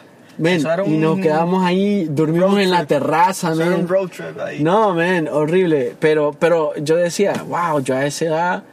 [0.43, 3.73] era y nos quedamos ahí, dormimos en la terraza, men.
[3.73, 4.63] un road trip ahí.
[4.63, 5.95] No, man, horrible.
[5.99, 8.63] Pero, pero yo decía, wow, yo a esa edad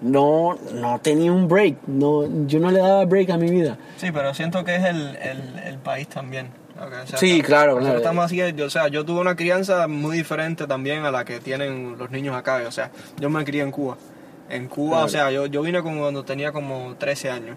[0.00, 1.76] no, no tenía un break.
[1.86, 3.78] No, yo no le daba break a mi vida.
[3.98, 6.48] Sí, pero siento que es el, el, el país también.
[6.80, 7.98] Ok, o sea, Sí, claro, claro.
[7.98, 11.38] Estamos así, yo, o sea, yo tuve una crianza muy diferente también a la que
[11.40, 12.62] tienen los niños acá.
[12.66, 13.96] O sea, yo me crié en Cuba.
[14.48, 15.06] En Cuba, Claro.
[15.06, 17.56] o sea, yo, yo vine como cuando tenía como 13 años.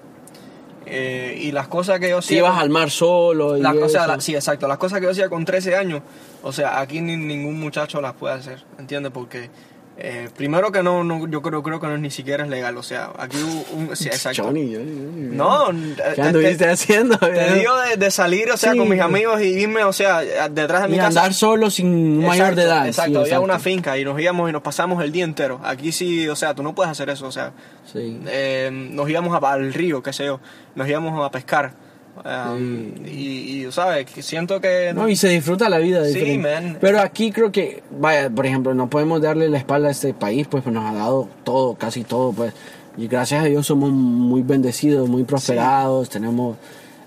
[0.85, 2.39] Eh, y las cosas que yo hacía...
[2.39, 4.67] ibas al mar solo y las cosas, la- sí, exacto.
[4.67, 6.01] Las cosas que yo hacía con 13 años,
[6.41, 9.13] o sea, aquí ni, ningún muchacho las puede hacer, ¿entiendes?
[9.13, 9.49] Porque
[9.97, 12.75] eh, primero que no, no, yo creo, creo que no es ni siquiera es legal,
[12.77, 13.37] o sea, aquí
[13.73, 13.95] un...
[13.95, 14.43] Sí, exacto.
[14.43, 15.35] Johnny, Johnny, Johnny.
[15.35, 17.17] No, ¿Qué te, anduviste te- haciendo?
[17.19, 18.77] te digo de, de salir, o sea, Sí.
[18.79, 21.07] con mis amigos y irme, o sea, detrás de mi y casa.
[21.19, 22.87] andar solo sin un mayor de edad.
[22.87, 25.61] Exacto, sí, había una finca y nos íbamos y nos pasamos el día entero.
[25.63, 27.51] Aquí sí, o sea, tú no puedes hacer eso, o sea,
[27.91, 28.19] Sí.
[28.27, 30.39] eh, nos íbamos a- al río, qué sé yo,
[30.75, 31.82] nos íbamos a pescar.
[32.21, 32.93] Sí.
[33.05, 34.05] y, y, ¿sabes?
[34.19, 34.91] Siento que...
[34.93, 36.77] No, y se disfruta la vida Sí, man.
[36.79, 40.47] Pero aquí creo que, vaya, por ejemplo, no podemos darle la espalda a este país,
[40.47, 42.53] pues, pues nos ha dado todo, casi todo, pues.
[42.97, 46.57] Y gracias a Dios somos muy bendecidos, muy prosperados, tenemos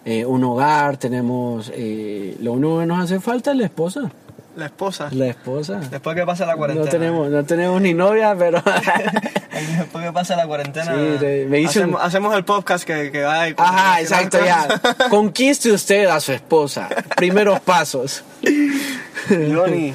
[0.04, 1.70] eh, un hogar, tenemos...
[1.74, 4.10] eh, lo único que nos hace falta es la esposa.
[4.56, 5.08] La esposa.
[5.12, 5.80] La esposa.
[5.90, 6.86] Después que pase la cuarentena.
[6.86, 8.62] No tenemos, no tenemos ni novia, pero...
[9.78, 10.94] Después que pase la cuarentena.
[10.94, 13.44] Sí, te- me hice un- hacemos, el podcast que, que va.
[13.56, 14.66] Ajá, exacto, ya.
[15.10, 16.88] Conquiste usted a su esposa.
[17.16, 18.24] Primeros pasos.
[19.28, 19.94] Johnny.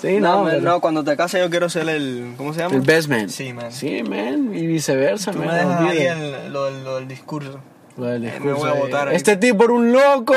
[0.00, 2.34] Sí, No, no, man, pero- no, cuando te cases yo quiero ser el.
[2.36, 2.74] ¿Cómo se llama?
[2.76, 3.28] El best man.
[3.28, 3.70] Sí, man.
[3.72, 4.50] Sí, man.
[4.54, 5.48] Y viceversa, Tú man.
[5.48, 7.60] me dejas ahí el- lo, lo discurso.
[8.08, 9.16] Eh, me discurso voy a de, botar ahí.
[9.16, 10.34] Este tipo era un loco.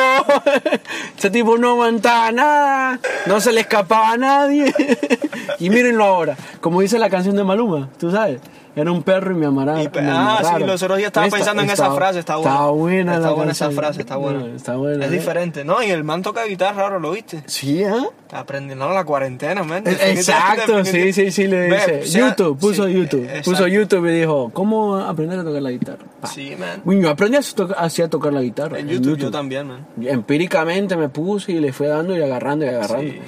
[1.16, 3.00] este tipo no aguantaba nada.
[3.26, 4.74] No se le escapaba a nadie.
[5.60, 6.36] y mírenlo ahora.
[6.62, 8.42] Como dice la canción de Maluma, tú sabes.
[8.76, 9.84] Era un perro y me amará.
[9.84, 12.52] Y pe- ah, sí, los otros días estaba pensando en esa frase, está buena.
[12.54, 14.40] Está buena Está la buena esa frase, está buena.
[14.40, 15.06] No, está buena.
[15.06, 15.14] Es ¿eh?
[15.14, 15.84] diferente, ¿no?
[15.84, 17.44] Y el man toca guitarra ahora, ¿lo viste?
[17.46, 17.94] Sí, ¿eh?
[18.32, 19.84] Aprendiendo la cuarentena, man.
[19.86, 22.06] Exacto, sí, sí, sí, le dice.
[22.06, 23.24] sea, YouTube, puso sí, YouTube.
[23.26, 23.52] exacto.
[23.52, 26.04] Puso YouTube y dijo, ¿cómo aprender a tocar la guitarra?
[26.20, 26.28] Pa.
[26.28, 26.82] Sí, man.
[27.00, 27.38] Yo aprendí
[27.78, 28.80] así a tocar la guitarra.
[28.80, 29.86] En YouTube, yo también, man.
[30.02, 33.12] Empíricamente me puse y le fui dando y agarrando y agarrando.
[33.12, 33.22] Sí.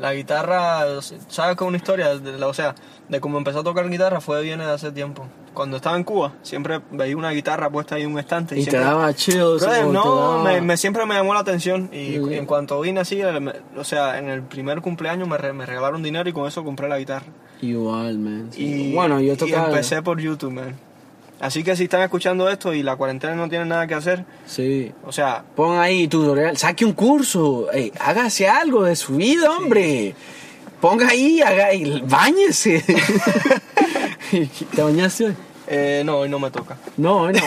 [0.00, 0.84] La guitarra,
[1.28, 2.16] ¿sabes con una historia?
[2.18, 2.74] De la- o sea,
[3.08, 5.26] de cómo empezó a tocar guitarra fue viene de hace tiempo.
[5.54, 8.54] Cuando estaba en Cuba, siempre veía una guitarra puesta ahí en un estante.
[8.54, 9.12] Y te siempre- daba
[9.58, 13.20] te no, daba- me, me- siempre me llamó la atención y en cuanto vine así,
[13.40, 16.62] me- o sea, en el primer cumpleaños me, re- me regalaron dinero y con eso
[16.62, 17.26] compré la guitarra.
[17.60, 18.50] Igual, man.
[18.56, 19.66] Y, bueno, yo y tocaba.
[19.68, 20.76] empecé por YouTube, man.
[21.40, 24.92] Así que si están escuchando esto y la cuarentena no tienen nada que hacer, Sí.
[25.04, 26.56] o sea, Pon ahí tutorial.
[26.56, 27.70] Saque un curso.
[27.72, 30.14] Ey, hágase algo de su vida, hombre.
[30.80, 32.84] Ponga ahí, haga, y bañese.
[34.74, 35.36] ¿Te bañaste hoy?
[35.66, 36.76] eh, no, hoy no me toca.
[36.96, 37.40] No, no.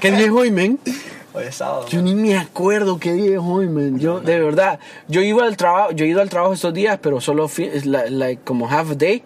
[0.00, 0.78] ¿Qué día es hoy, men?
[1.34, 1.86] Hoy es sábado.
[1.88, 3.98] Yo ni me acuerdo qué día es hoy, man.
[3.98, 7.20] Yo, de verdad, yo iba al trabajo, yo he ido al trabajo estos días, pero
[7.20, 7.50] solo
[7.84, 9.22] la- like, como half a day.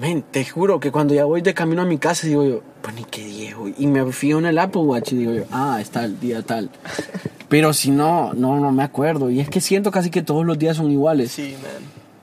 [0.00, 2.94] Men, te juro que cuando ya voy de camino a mi casa digo yo, pues
[2.94, 3.56] ni qué día.
[3.78, 6.70] Y me fijo en el Apple Watch y digo yo, ah, está el día tal.
[7.48, 9.30] Pero si no, no, no me acuerdo.
[9.30, 11.32] Y es que siento casi que todos los días son iguales.
[11.32, 11.82] Sí, man.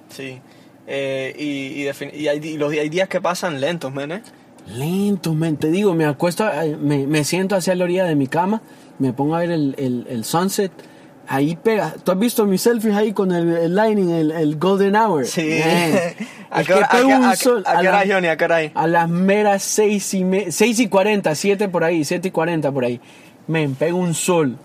[0.10, 0.40] Sí.
[0.86, 4.22] Eh, y, y, y hay, y los, hay días que pasan lentos, man, ¿eh?
[4.68, 5.58] Lento, men.
[5.58, 6.46] Te digo, me acuesto,
[6.80, 8.62] me, me siento hacia la orilla de mi cama,
[9.00, 10.72] me pongo a ver el, el, el sunset.
[11.28, 11.96] Ahí pega.
[12.04, 15.26] ¿Tú has visto mis selfies ahí con el, el lighting, el, el golden hour?
[15.26, 15.60] Sí.
[15.64, 16.74] Man, ¿A qué
[18.12, 18.28] Johnny?
[18.28, 22.28] ¿A qué a las meras 6 y, me, 6 y 40, 7 por ahí, 7
[22.28, 23.02] y 40 por ahí.
[23.48, 24.58] Me pega un sol.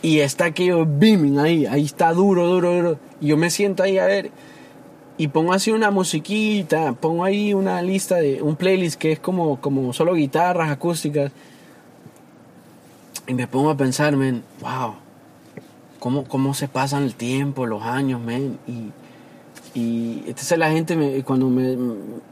[0.00, 2.98] Y está aquello beaming ahí, ahí está duro, duro, duro.
[3.20, 4.30] Y yo me siento ahí a ver.
[5.18, 9.60] Y pongo así una musiquita, pongo ahí una lista de un playlist que es como,
[9.60, 11.30] como solo guitarras acústicas.
[13.26, 14.94] Y me pongo a pensar, men, wow,
[16.02, 18.58] cómo, cómo se pasan el tiempo, los años, men.
[18.66, 18.90] Y,
[19.78, 21.76] y entonces la gente cuando me,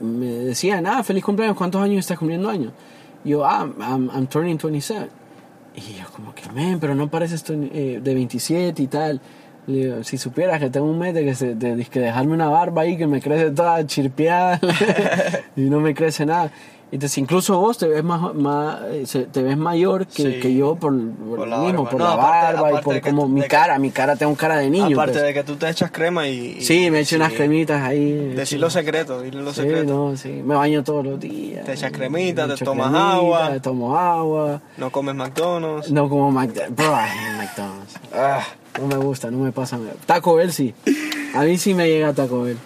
[0.00, 2.72] me decían, ah, feliz cumpleaños, ¿cuántos años estás cumpliendo años?
[3.24, 5.08] Yo, ah, I'm, I'm turning 27.
[5.76, 9.20] Y yo como que, men, pero no pareces eh, de 27 y tal.
[10.02, 13.06] Si supieras que tengo un mes de que, de que dejarme una barba ahí que
[13.06, 14.58] me crece toda chirpeada
[15.56, 16.50] y no me crece nada.
[16.92, 20.40] Entonces incluso vos te ves más, más eh, te ves mayor que, Sí.
[20.40, 21.90] que yo por, por Por lo la mismo, barba.
[21.90, 24.56] por No, la aparte- barba y por como mi que- cara, mi cara tengo cara
[24.56, 24.96] de niño.
[24.96, 25.22] Aparte pues.
[25.24, 26.56] de que tú te echas crema y...
[26.58, 28.34] y- Sí, me echo unas cremitas ahí.
[28.34, 29.86] Decir los secretos, dile los Sí, secretos.
[29.86, 30.42] no, sí.
[30.44, 31.64] Me baño todos los días.
[31.64, 33.50] Te echas cremita, te tomas cremita, agua.
[33.52, 34.60] Te tomo agua.
[34.76, 35.90] No comes McDonald's.
[35.92, 36.74] No como McDonald's.
[36.74, 36.90] Bro,
[37.36, 37.94] McDonald's.
[38.12, 38.42] Ah,
[38.80, 39.78] no me gusta, no me pasa.
[40.06, 40.74] Taco Bell sí.
[41.36, 42.58] A mí sí me llega Taco Bell.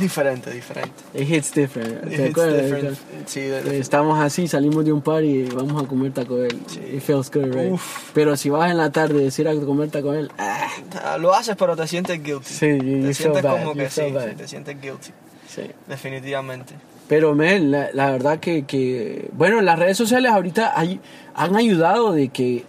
[0.00, 0.90] Diferente, diferente.
[1.14, 2.08] It hits different.
[2.08, 2.62] ¿Te It's acuerdas?
[2.70, 2.98] different.
[3.26, 6.60] Sí, Estamos así, salimos de un par y vamos a comer Taco Bell.
[6.92, 7.72] It feels good, right?
[7.72, 8.10] Uf.
[8.12, 10.68] Pero si vas en la tarde y decir a comer Taco Bell, ah,
[11.04, 12.44] Ah, Lo haces, pero te sientes guilty.
[12.44, 14.28] Sí, you- te sientes como you que sí, feel bad.
[14.30, 15.10] sí, te sientes guilty.
[15.48, 15.62] sí.
[15.88, 16.74] Definitivamente.
[17.08, 21.00] Pero, men, la, la verdad que, que, bueno, las redes sociales ahorita hay-
[21.34, 22.64] han ayudado de que,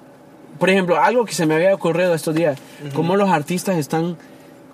[0.60, 2.58] por ejemplo, algo que se me había ocurrido estos días,
[2.94, 4.18] como los artistas están,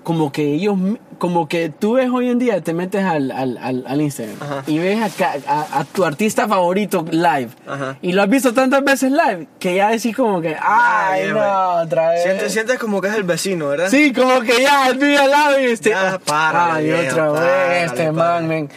[0.03, 0.77] como que ellos,
[1.19, 4.63] como que tú ves hoy en día, te metes al, al, al, al Instagram Ajá.
[4.65, 7.49] y ves acá a, a tu artista favorito live.
[7.67, 7.97] Ajá.
[8.01, 11.85] Y lo has visto tantas veces live que ya decís como que, ay, no, güey.
[11.85, 12.23] otra vez.
[12.23, 13.89] Sientes, sientes como que es el vecino, ¿verdad?
[13.89, 15.89] Sí, como que ya, el video al lado y este.
[15.91, 18.69] Ya, párale, Ay, viejo, otra vez, este man, men.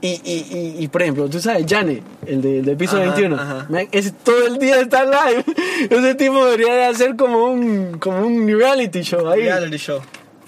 [0.00, 3.36] Y, y, y, y, por ejemplo, tú sabes, Janet, el de, del piso Ajá, 21,
[3.36, 3.66] ajá.
[3.70, 5.44] man, ese todo el día está live.
[5.90, 9.42] Ese tipo debería de hacer como un, como un reality show ahí.
[9.44, 10.00] Reality show.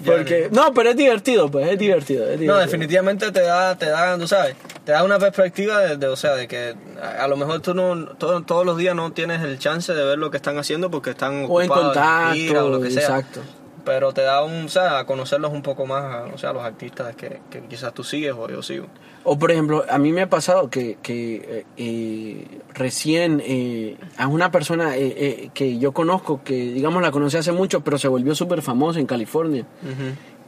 [0.05, 2.23] Porque, no, pero es divertido, pues, es divertido.
[2.25, 2.59] es No, divertido.
[2.65, 4.55] definitivamente te da, te da, tú sabes,
[4.85, 7.73] te da una perspectiva de, de, o sea, de que a, a lo mejor tú
[7.73, 10.91] no, todo- todos los días no tienes el chance de ver lo que están haciendo
[10.91, 13.01] porque están O en ocupados contacto, gira o lo que sea.
[13.01, 13.41] exacto.
[13.87, 16.61] Pero te da un, o sea, a conocerlos un poco más, o sea, a los
[16.61, 18.87] artistas que, que quizás tú sigues o yo sigo.
[19.23, 24.27] O por ejemplo, a mí me ha pasado que, que eh, eh, recién eh, a
[24.27, 28.09] una persona eh, eh, que yo conozco, que digamos la conocí hace mucho, pero se
[28.09, 29.65] volvió súper famosa en California.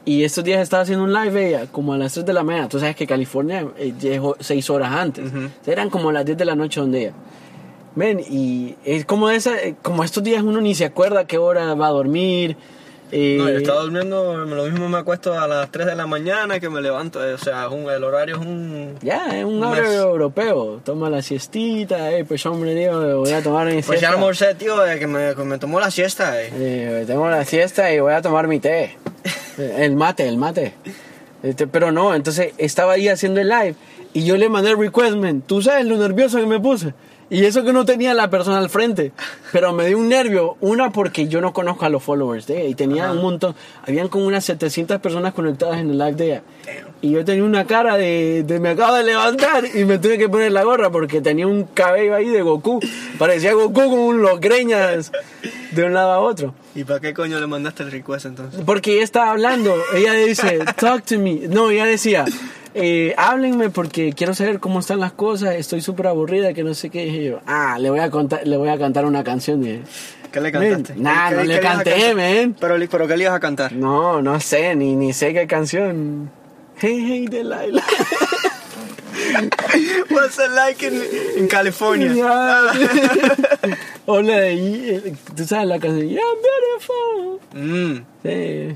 [0.04, 2.68] Y estos días estaba haciendo un live ella, como a las 3 de la mañana.
[2.68, 5.32] Tú sabes que California eh, llegó 6 horas antes.
[5.32, 5.50] Ujú.
[5.66, 7.14] Eran como las 10 de la noche donde ella.
[7.96, 11.88] Ven, y es como, esa, como estos días uno ni se acuerda qué hora va
[11.88, 12.58] a dormir.
[13.12, 16.60] Eh, No, yo estaba durmiendo, lo mismo me acuesto a las 3 de la mañana
[16.60, 18.96] que me levanto, eh, o sea, un- el horario es un...
[19.02, 20.82] ya, es un horario europeo.
[20.84, 24.10] Toma la siestita, eh, pues hombre, digo, voy a tomar mi Pues ya siesta.
[24.10, 26.50] almorcé, tío, eh, que me, me tomó la siesta, eh.
[26.54, 28.98] Eh, tengo la siesta y voy a tomar mi té.
[29.58, 30.74] El mate, el mate.
[31.44, 33.76] Este, pero no, entonces estaba ahí haciendo el live
[34.14, 35.42] y yo le mandé el request, man.
[35.42, 36.94] Tú sabes lo nervioso que me puse.
[37.32, 39.12] Y eso que no tenía la persona al frente.
[39.52, 40.58] Pero me dio un nervio.
[40.62, 42.70] Una porque yo no conozco a los followers de ella.
[42.70, 43.14] Y tenía Ajá.
[43.14, 43.56] un montón.
[43.88, 46.44] Habían como unas 700 personas conectadas en el live de ella.
[47.02, 50.28] Y yo tenía una cara de, de me acabo de levantar y me tuve que
[50.28, 52.80] poner la gorra porque tenía un cabello ahí de Goku.
[53.18, 55.12] Parecía Goku con un- los greñas
[55.72, 56.54] de un lado a otro.
[56.76, 58.62] ¿Y para qué coño le mandaste el request entonces?
[58.66, 61.42] Porque ella estaba hablando, ella dice, talk to me.
[61.48, 62.26] No, ella decía,
[62.74, 66.90] eh, háblenme porque quiero saber cómo están las cosas, estoy súper aburrida, que no sé
[66.90, 67.06] qué.
[67.06, 69.62] Dije yo, ah, le voy a, contar, le voy a cantar una canción.
[69.62, 69.82] Dije,
[70.32, 71.02] ¿Qué le Men, cantaste?
[71.02, 72.56] nah, ¿Qué- no le canté, man.
[72.60, 73.72] Pero, pero ¿qué le ibas a cantar?
[73.74, 76.30] no, no sé, ni, ni sé qué canción.
[76.78, 77.84] Hey, hey, Delilah.
[80.10, 81.02] What's it like in,
[81.38, 82.14] in California?
[82.14, 82.72] Ya.
[84.06, 87.40] o la de, eh, tú sabes la canción, You're beautiful.
[87.54, 88.06] Mm.
[88.24, 88.76] Sí.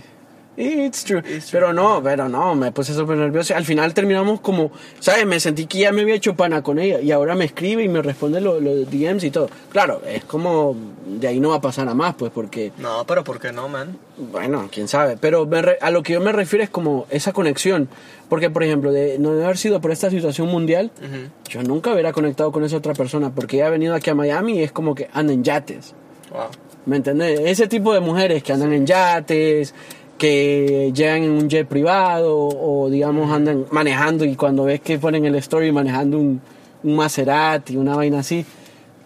[0.55, 1.19] It's true.
[1.19, 1.59] It's true.
[1.59, 3.55] Pero no, pero no, me puse súper nervioso.
[3.55, 5.25] Al final terminamos como, ¿sabes?
[5.25, 7.87] Me sentí que ya me había hecho pana con ella y ahora me escribe y
[7.89, 9.49] me responde los los DMs y todo.
[9.71, 10.75] Claro, es como,
[11.07, 13.67] de ahí no va a pasar a más, pues, porque, No, pero ¿por qué no,
[13.67, 13.97] man?
[14.17, 15.17] bueno, quién sabe.
[15.19, 17.89] Pero me re- a lo que yo me refiero es como esa conexión.
[18.29, 21.29] Porque, por ejemplo, de no haber sido por esta situación mundial, Ujú.
[21.49, 24.59] yo nunca hubiera conectado con esa otra persona porque ella ha venido aquí a Miami
[24.59, 25.93] y es como que anda en yates.
[26.31, 26.47] Wow.
[26.85, 27.39] ¿Me entendés?
[27.41, 29.73] Ese tipo de mujeres que andan en yates,
[30.23, 35.25] que llegan en un jet privado o digamos andan manejando y cuando ves que ponen
[35.25, 36.39] el story manejando un,
[36.81, 38.45] un Maserati, una vaina así,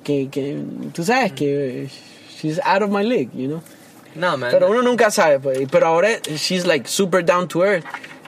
[0.03, 0.62] que, que
[0.93, 1.89] tú sabes que
[2.39, 3.63] she's out of my league, you know.
[4.13, 4.51] No, man.
[4.51, 5.67] Pero uno nunca sabe, pues.
[5.71, 7.86] Pero ahora she's like super down to earth.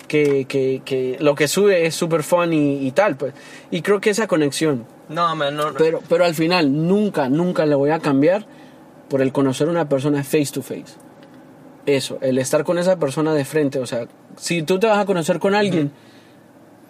[0.08, 3.36] Que, que, que lo que sube es super fun y, y tal, pues.
[3.70, 4.88] Y creo que esa conexión.
[5.10, 5.74] No, man, no.
[5.78, 8.48] Pero, pero al final, nunca, nunca le voy a cambiar
[9.10, 10.96] por el conocer a una persona face to face.
[11.86, 13.80] Eso, el estar con esa persona de frente.
[13.80, 14.06] O sea,
[14.38, 15.92] si tú te vas a conocer con alguien,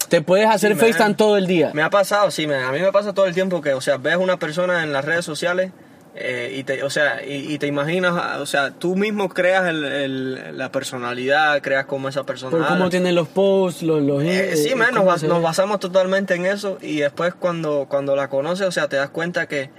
[0.09, 0.79] te puedes hacer man.
[0.79, 1.71] FaceTime todo el día.
[1.73, 3.97] Me ha pasado, sí, me- a mí me pasa todo el tiempo que, o sea,
[3.97, 5.71] ves una persona en las redes sociales
[6.15, 9.85] eh, y te, o sea, y, y te imaginas, o sea, tú mismo creas el,
[9.85, 12.57] el- la personalidad, creas como esa persona.
[12.57, 14.01] Por cómo tienen los posts, los...
[14.01, 17.85] los Eh, eh, sí, man, nos, cómo nos basamos totalmente en eso y después cuando,
[17.87, 19.69] cuando la conoces, o sea, te das cuenta que,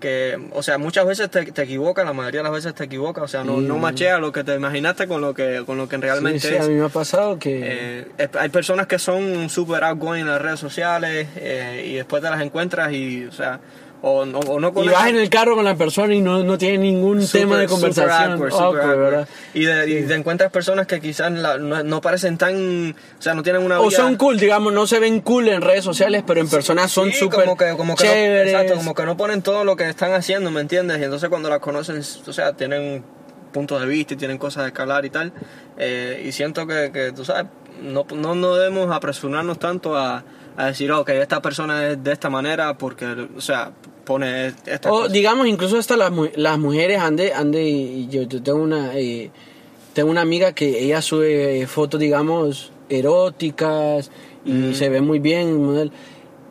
[0.00, 3.22] que o sea, muchas veces te, te equivocas, la mayoría de las veces te equivocas,
[3.24, 5.88] o sea, no, Sí, no machea lo que te imaginaste con lo que, con lo
[5.88, 6.60] que Sí, realmente sí, es.
[6.64, 7.60] a mí me ha pasado que...
[7.62, 12.22] Eh, es- hay personas que son súper outgoing en las redes sociales eh, y después
[12.22, 13.60] te las encuentras y, o sea,
[14.02, 16.42] o, no- o no y conectas- vas en el carro con la persona y no,
[16.42, 18.32] no tiene ningún Súper- tema de conversación.
[18.32, 18.98] awkward, súper Awkward, awkward.
[18.98, 19.28] ¿verdad?
[19.54, 23.34] Y, de- y te encuentras personas que quizás la- no, no parecen tan, o sea,
[23.34, 23.98] no tienen una O vida...
[23.98, 27.18] son cool, digamos, no se ven cool en redes sociales, pero en persona son Sí,
[27.18, 28.52] súper como que, como que no- chéveres.
[28.54, 30.98] exacto, como que no ponen todo lo que están haciendo, ¿me entiendes?
[31.00, 33.04] Y entonces cuando las conocen, o sea, tienen
[33.52, 35.32] puntos de vista y tienen cosas de escalar y tal.
[35.82, 37.46] eh, y siento que, que, tú sabes,
[37.82, 40.22] no, no, no debemos apresurarnos tanto a,
[40.56, 43.72] a decir, ok, esta persona es de esta manera porque, o sea,
[44.88, 49.30] O digamos, incluso hasta las, las mujeres ande, ande, yo, yo tengo una eh,
[49.92, 54.10] tengo una amiga que ella sube fotos, digamos, eróticas
[54.44, 54.74] y Mm.
[54.74, 55.92] se ve muy bien, model,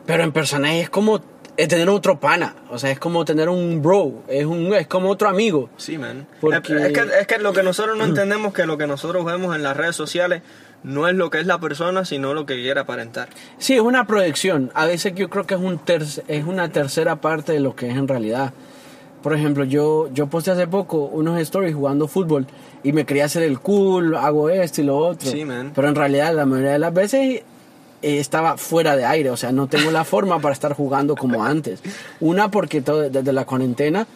[0.06, 1.20] pero en persona es como
[1.56, 5.10] es tener otro pana, o sea, es como tener un bro, es un es como
[5.10, 5.68] otro amigo.
[5.76, 6.26] Sí, man.
[6.40, 9.24] Porque- Es, es que, es que lo que nosotros no entendemos que lo que nosotros
[9.26, 10.40] vemos en las redes sociales
[10.82, 13.28] no es lo que es la persona, sino lo que quiere aparentar.
[13.58, 14.70] Sí, es una proyección.
[14.74, 17.88] A veces yo creo que es, un ter- es una tercera parte de lo que
[17.90, 18.52] es en realidad.
[19.22, 22.46] Por ejemplo, yo, yo posté hace poco unos stories jugando fútbol
[22.82, 25.30] y me quería hacer el cool, hago esto y lo otro.
[25.30, 25.72] Sí, man.
[25.74, 27.42] Pero en realidad la mayoría de las veces eh,
[28.18, 31.82] estaba fuera de aire, o sea, no tengo la forma para estar jugando como antes.
[32.20, 34.06] Una porque todo, desde la cuarentena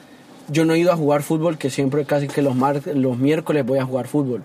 [0.48, 3.66] yo no he ido a jugar fútbol, que siempre casi que los, mar- los miércoles
[3.66, 4.42] voy a jugar fútbol.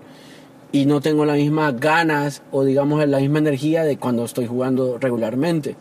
[0.72, 4.98] Y no tengo las mismas ganas o digamos la misma energía de cuando estoy jugando
[4.98, 5.74] regularmente.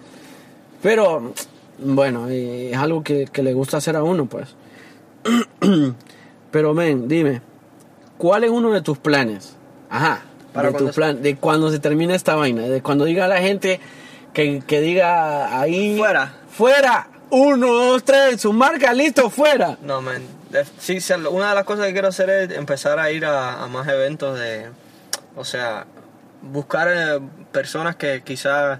[0.81, 1.33] Pero
[1.77, 4.55] bueno, eh, es algo que, que le gusta hacer a uno, pues.
[6.51, 7.41] Pero, men, dime,
[8.17, 9.55] ¿cuál es uno de tus planes?
[9.89, 10.21] Ajá,
[10.53, 13.37] Para de tus se- plan, de cuando se termine esta vaina, de cuando diga la
[13.37, 13.79] gente
[14.33, 15.97] que, que diga ahí...
[15.97, 16.33] Fuera.
[16.49, 17.07] Fuera.
[17.31, 19.77] Uno, dos, tres, su marca, listo, fuera.
[19.83, 20.21] No, man.
[20.79, 20.99] Sí,
[21.31, 24.39] una de las cosas que quiero hacer es empezar a ir a, a más eventos
[24.39, 24.69] de...
[25.35, 25.85] O sea,
[26.41, 27.19] buscar eh,
[27.51, 28.79] personas que quizás...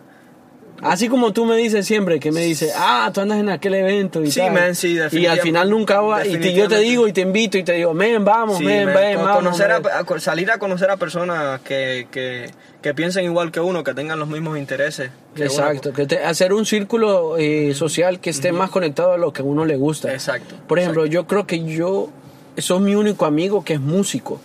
[0.81, 4.23] Así como tú me dices siempre, que me dices, ah, tú andas en aquel evento
[4.23, 4.53] y Sí, tal.
[4.53, 7.57] man, sí, Y al final nunca va, y te- yo te digo y te invito
[7.57, 9.35] y te digo, men, vamos, Sí, men, ven, vamos.
[9.37, 9.91] conocer a- ven".
[9.93, 12.49] a co- salir a conocer a personas que, que,
[12.81, 15.11] que piensen igual que uno, que tengan los mismos intereses.
[15.35, 15.51] que uno.
[15.51, 19.41] Exacto, que te- hacer un círculo eh, social que esté más conectado a lo que
[19.41, 20.11] a uno le gusta.
[20.13, 22.09] Exacto, Por ejemplo, yo creo que yo
[22.57, 24.39] soy mi único amigo que es músico.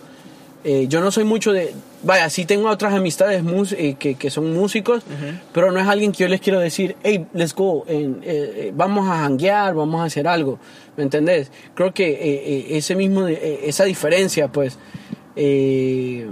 [0.63, 1.73] Eh, yo no soy mucho de...
[2.05, 5.03] Vaya, sí tengo otras amistades mus- eh, que, que son músicos,
[5.53, 9.09] pero no es alguien que yo les quiero decir, hey, let's go, eh, eh, vamos
[9.09, 10.59] a janguear, vamos a hacer algo,
[10.97, 11.51] ¿me entendés?
[11.73, 14.77] Creo que ese mismo, esa diferencia, pues,
[15.35, 16.27] eh,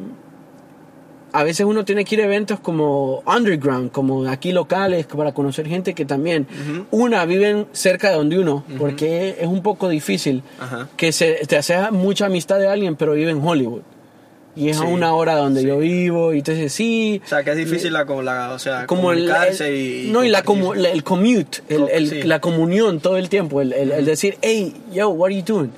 [1.32, 5.68] a veces uno tiene que ir a eventos como underground, como aquí locales, para conocer
[5.68, 6.46] gente que también,
[6.92, 10.44] una, viven cerca de donde uno, porque es un poco difícil
[10.96, 13.82] que se, te haces mucha amistad de alguien, pero vive en Hollywood.
[14.56, 17.20] Y es a Sí, una hora de donde yo vivo, y entonces sí.
[17.26, 20.12] O sea, que es difícil la, como la, o sea, Como el, comunicarse el- y...
[20.12, 22.24] no y la comu- la- el commute el, el- sí.
[22.24, 25.72] la comunión todo el tiempo el, el- decir hey yo what are you doing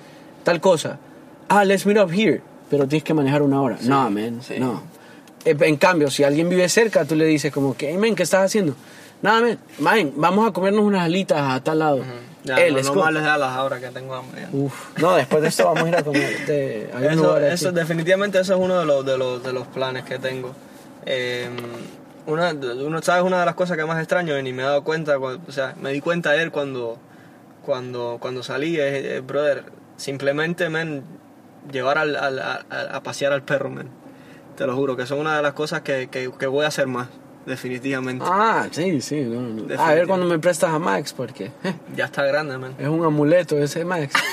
[0.44, 1.00] tal cosa.
[1.48, 2.42] Ah let's meet up here.
[2.70, 3.78] Pero tienes que manejar una hora.
[3.84, 4.56] No man sí.
[4.60, 4.84] no.
[5.46, 8.24] Eh, en cambio si alguien vive cerca tú le dices como que hey man qué
[8.24, 8.76] estás haciendo
[9.22, 12.04] Nada, men, man, vamos a comernos unas alitas a tal lado.
[12.44, 14.42] Ya, Eh, no, let's no de alas ahora que tengo hambre.
[14.42, 14.50] ya.
[14.52, 16.38] Uf, no, después de esto vamos a ir a comer.
[16.46, 20.04] de- un Eso, eso definitivamente eso es uno de los, de los, de los planes
[20.04, 20.54] que tengo.
[21.08, 21.50] Eh,
[22.28, 23.24] una, uno, ¿sabes?
[23.24, 25.52] Una de las cosas que más extraño y ni me he dado cuenta, cu- o
[25.52, 26.98] sea, me di cuenta ayer cuando,
[27.64, 29.64] cuando, cuando salí, es, brother,
[29.98, 31.04] simplemente, man,
[31.72, 33.88] llevar al, al- a, a pasear al perro, man.
[34.56, 36.86] Te lo juro, que son una de las cosas que, que, que voy a hacer
[36.88, 37.08] más,
[37.46, 38.26] definitivamente.
[38.28, 39.22] Ah, sí, sí.
[39.22, 39.82] no, no.
[39.82, 42.74] A ver cuando me prestas a Max, porque eh, Ya está grande, man.
[42.78, 44.14] es un amuleto ese Max.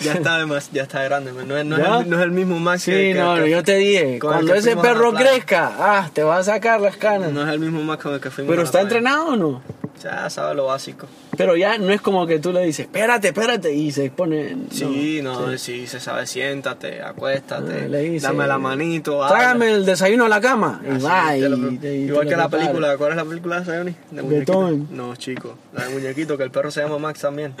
[0.00, 1.48] Ya está, ya está grande, man.
[1.48, 3.50] No es, no es el, no es el mismo Max Sí, que, que- no, que-
[3.50, 7.32] yo te dije, cuando ese perro crezca, ah, te va a sacar las canas.
[7.32, 9.62] No es el mismo Max con el que fuimos Pero está entrenado o no?
[10.02, 11.08] Ya sabe lo básico.
[11.38, 14.56] Pero ya no es como que tú le dices, espérate, espérate, y se pone.
[14.72, 15.58] Sí, no, sí.
[15.58, 20.28] sí, se sabe, siéntate, acuéstate, Ah, le dice, dame la manito, Trágame el desayuno a
[20.28, 20.82] la cama.
[20.84, 23.10] Y Así, va, y, te lo- y te- y Igual te que la película, ¿cuál
[23.12, 23.94] es la película de Sayoni?
[24.10, 24.84] De.
[24.90, 27.54] No, chico, la de muñequito, que el perro se llama Max también.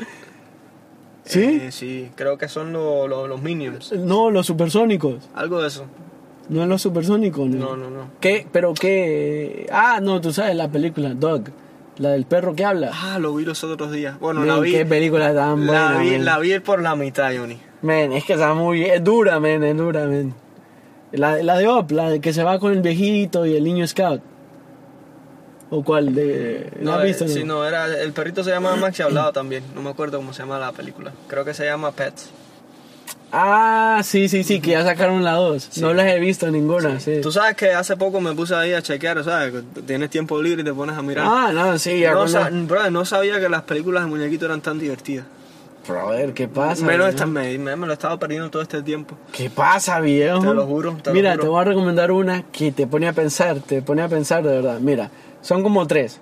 [1.24, 1.60] ¿Sí?
[1.62, 5.28] Eh, sí, creo que son lo- lo- los Minions, No, los supersónicos.
[5.34, 5.84] algo de eso.
[6.48, 8.10] No es los supersónicos, No, no, no.
[8.20, 8.46] ¿Qué?
[8.50, 9.66] ¿Pero qué?
[9.70, 11.42] Ah, no, tú sabes la película, Dog.
[11.98, 12.90] La del perro que habla.
[12.94, 14.18] Ah, lo vi los otros días.
[14.20, 15.94] Bueno, la vi, Qué película tan buena.
[15.94, 17.60] la vi, la vi por la mitad, Johnny.
[17.82, 20.34] Men, es que está muy es dura, men, es dura, men.
[21.12, 23.86] La, la de Op, la de que se va con el viejito y el niño
[23.86, 24.22] scout.
[25.70, 26.14] ¿O cuál?
[26.14, 27.28] De, ¿La has eh, visto?
[27.28, 27.56] sí, no?
[27.56, 29.62] no, era, el perrito se llamaba Max y hablaba también.
[29.74, 31.12] No me acuerdo cómo se llama la película.
[31.26, 32.30] Creo que se llama Pets.
[33.30, 35.78] Ah, sí, sí, sí, que ya sacaron la 2.
[35.82, 37.20] No las he visto ninguna, sí.
[37.20, 39.52] Tú sabes que hace poco me puse ahí a chequear, ¿sabes?
[39.86, 41.26] Tienes tiempo libre y te pones a mirar.
[41.28, 42.24] Ah, no, sí, ya no,
[42.66, 45.26] brother, no sabía que las películas de muñequitos eran tan divertidas.
[45.86, 46.82] Brother, ¿qué pasa?
[46.84, 47.08] Menos viejo?
[47.10, 49.14] esta, me, me, me lo he estado perdiendo todo este tiempo.
[49.32, 50.40] ¿Qué pasa, viejo?
[50.40, 51.42] Te lo juro, te lo Mira, juro.
[51.42, 54.50] te voy a recomendar una que te pone a pensar, te pone a pensar de
[54.50, 54.80] verdad.
[54.80, 55.10] Mira,
[55.42, 56.20] son como tres.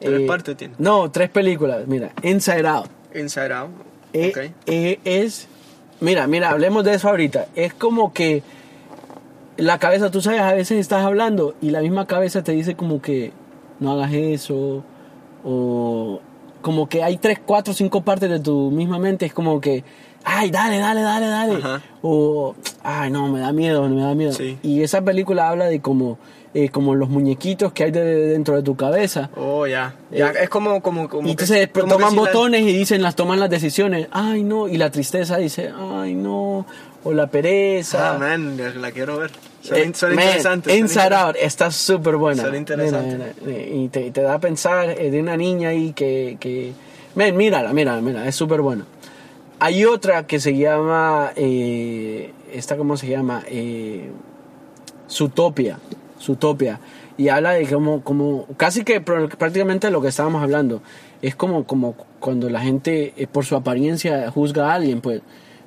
[0.00, 0.74] ¿Tres Eh, partes tiene?
[0.78, 1.86] No, tres películas.
[1.88, 2.86] Mira, Inside Out.
[3.14, 3.70] Inside Out.
[4.12, 4.54] Eh, ok.
[4.66, 5.48] eh, es,
[6.00, 7.46] mira, mira, hablemos de eso ahorita.
[7.54, 8.42] Es como que
[9.56, 13.02] la cabeza, tú sabes, a veces estás hablando y la misma cabeza te dice como
[13.02, 13.32] que
[13.80, 14.84] no hagas eso
[15.44, 16.20] o
[16.62, 19.26] como que hay tres, cuatro, cinco partes de tu misma mente.
[19.26, 19.84] Es como que,
[20.24, 21.56] ay, dale, dale, dale, dale.
[21.56, 21.82] Ajá.
[22.02, 24.32] O, ay, no, me da miedo, me da miedo.
[24.32, 24.58] Sí.
[24.62, 26.18] Y esa película habla de como,
[26.54, 29.30] eh, como los muñequitos que hay de- dentro de tu cabeza.
[29.36, 29.94] Oh, ya.
[30.10, 33.02] Ya, Eh, es como, como, como Y que- entonces que toman la- botones y dicen,
[33.02, 34.08] las toman las decisiones.
[34.10, 34.66] Ay, no.
[34.68, 36.64] Y la tristeza dice, ay, no.
[37.04, 38.14] O la pereza.
[38.14, 39.30] Ah, man, la quiero ver.
[39.62, 41.14] Suena, Eh, suena man, Inside.
[41.14, 42.42] Out está súper buena.
[42.42, 43.16] Suena interesante.
[43.44, 46.36] Mira, mira, y te, da a pensar eh, de una niña ahí que...
[46.40, 46.72] que...
[47.14, 48.84] Man, mírala, mírala, mira, es súper buena.
[49.60, 51.32] Hay otra que se llama...
[51.36, 53.42] Eh, ¿Esta cómo se llama?
[53.48, 54.10] Eh,
[55.10, 55.78] Zootopia.
[56.20, 56.80] Zootopia.
[57.16, 60.82] Y habla de como, como casi que pr- prácticamente lo que estábamos hablando.
[61.22, 65.20] Es como, como cuando la gente eh, por su apariencia juzga a alguien, pues.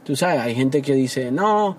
[0.03, 1.77] Tú sabes, hay gente que dice, no,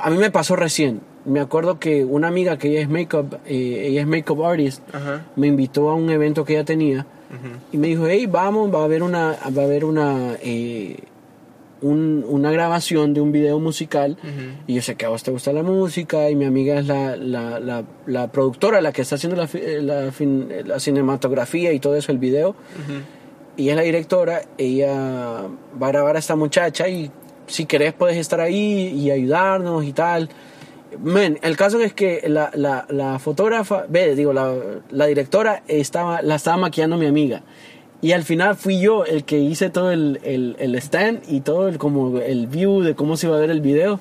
[0.00, 1.00] a, mí me pasó recién.
[1.24, 5.26] Me acuerdo que una amiga que ella es makeup, eh, ella es makeup artist, Ajá.
[5.36, 7.58] me invitó a un evento que ella tenía Ujú.
[7.72, 10.96] y me dijo, hey, vamos, va a haber una, va a haber una, eh,
[11.82, 14.16] un- una grabación de un video musical.
[14.66, 17.16] Y yo sé que a vos te gusta la música y mi amiga es la,
[17.16, 21.80] la, la, la productora, la que está haciendo eh, la, fin- eh, la cinematografía y
[21.80, 22.54] todo eso, el video.
[23.56, 24.92] Y es la directora, ella
[25.82, 27.10] va a grabar a esta muchacha y
[27.46, 30.28] si querés puedes estar ahí y ayudarnos y tal.
[31.02, 34.54] Men, el caso es que la, la, la fotógrafa, ve, digo, la,
[34.90, 37.42] la directora estaba, la estaba maquillando mi amiga.
[38.02, 41.68] Y al final fui yo el que hice todo el, el, el stand y todo
[41.68, 44.00] el, como el view de cómo se iba a ver el video.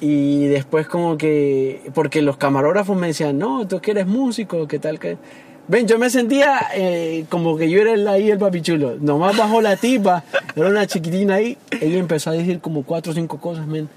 [0.00, 4.78] Y después como que, porque los camarógrafos me decían, no, tú que eres músico, ¿qué
[4.78, 5.18] tal que...?
[5.68, 8.98] Ven, yo me sentía eh, como que yo era el, ahí el papichulo.
[9.00, 10.22] Nomás bajó la tipa,
[10.54, 11.58] era una chiquitina ahí.
[11.80, 13.88] Ella empezó a decir como cuatro o cinco cosas, men.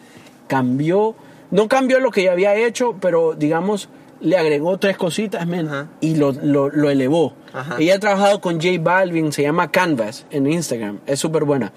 [0.47, 1.13] Cambió,
[1.51, 3.87] no cambió lo que ya había hecho, pero digamos,
[4.21, 5.69] le agregó tres cositas, men.
[6.01, 7.33] Y lo, lo, lo elevó.
[7.53, 7.77] Ajá.
[7.79, 10.99] Ella ha trabajado con J Balvin, se llama Canvas en Instagram.
[11.05, 11.71] Es súper buena.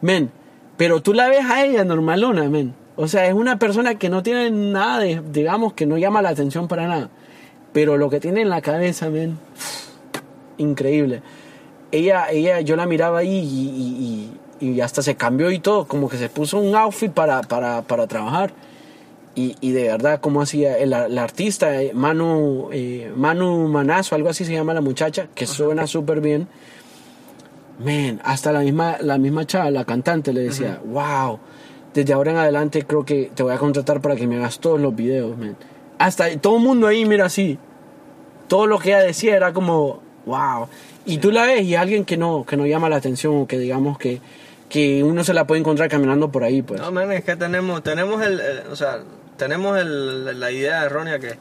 [0.00, 0.30] Men,
[0.76, 2.74] pero tú la ves a ella normalona, men.
[2.96, 6.30] O sea, es una persona que no tiene nada de, digamos, que no llama la
[6.30, 7.10] atención para nada.
[7.72, 9.38] Pero lo que tiene en la cabeza, men,
[10.56, 11.22] increíble.
[11.92, 14.28] Ella, ella, yo la miraba ahí y, y-
[14.60, 17.82] y- y hasta se cambió y todo, como que se puso un outfit para, para,
[17.82, 18.52] para trabajar.
[19.38, 24.28] Y, y de verdad, como hacía el, la artista, eh, Manu, eh, Manu Manazo, algo
[24.30, 26.48] así se llama la muchacha, que suena súper bien.
[27.78, 31.38] Man, hasta la misma, la misma chava, la cantante, le decía, wow,
[31.94, 34.80] desde ahora en adelante creo que te voy a contratar para que me hagas todos
[34.80, 35.56] los videos, man.
[35.98, 37.58] Hasta todo el mundo ahí, mira así.
[38.48, 40.66] todo lo que ella decía era como, wow.
[41.06, 43.58] Y tú la ves y alguien que no, que no llama la atención o que
[43.58, 44.20] digamos que,
[44.68, 46.80] que uno se la puede encontrar caminando por ahí, pues.
[46.80, 48.98] No, man, es que tenemos, tenemos el, el- o sea,
[49.38, 51.38] tenemos el- la idea errónea que,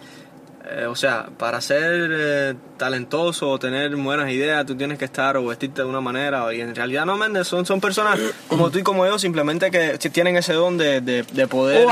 [0.70, 5.36] eh, o sea, para ser eh, talentoso o tener buenas ideas, tú tienes que estar
[5.38, 8.80] o vestirte de una manera, y en realidad no, man, son, son personas como tú
[8.80, 11.86] y como yo, simplemente que tienen ese don de, de, de poder...
[11.88, 11.92] O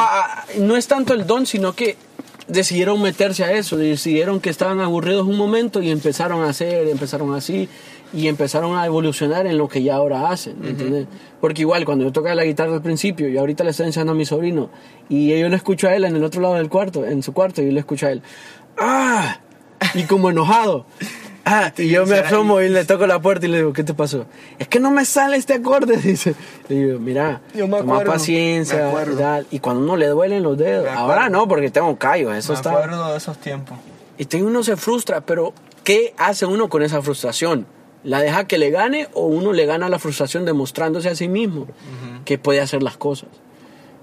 [0.60, 1.98] no es tanto el don, sino que
[2.48, 7.34] decidieron meterse a eso, decidieron que estaban aburridos un momento y empezaron a hacer, empezaron
[7.34, 7.68] así
[8.14, 11.08] y empezaron a evolucionar en lo que ya ahora hacen, ¿me?
[11.42, 14.16] Porque igual cuando yo tocaba la guitarra al principio y ahorita le estoy enseñando a
[14.16, 14.70] mi sobrino
[15.10, 17.62] y yo lo escucho a él en el otro lado del cuarto, en su cuarto
[17.62, 18.22] y yo le escucho a él,
[18.78, 19.40] ¡ah!
[19.94, 20.86] Y como enojado.
[21.48, 23.94] Ah, y yo me asomo y le toco la puerta y le digo, ¿qué te
[23.94, 24.26] pasó?
[24.58, 26.34] Es que no me sale este acorde, dice.
[26.68, 29.48] Le digo, mira, Yo me toma paciencia me y tal.
[29.52, 32.58] Y cuando uno le duelen los dedos, Me ahora no, porque tengo callos, eso me
[32.58, 32.72] está.
[32.72, 33.78] acuerdo de esos tiempos.
[34.18, 35.54] Y uno se frustra, pero
[35.84, 37.68] ¿qué hace uno con esa frustración?
[38.06, 41.68] ¿La deja que le gane o uno le gana la frustración demostrándose a sí mismo
[42.24, 43.30] que puede hacer las cosas?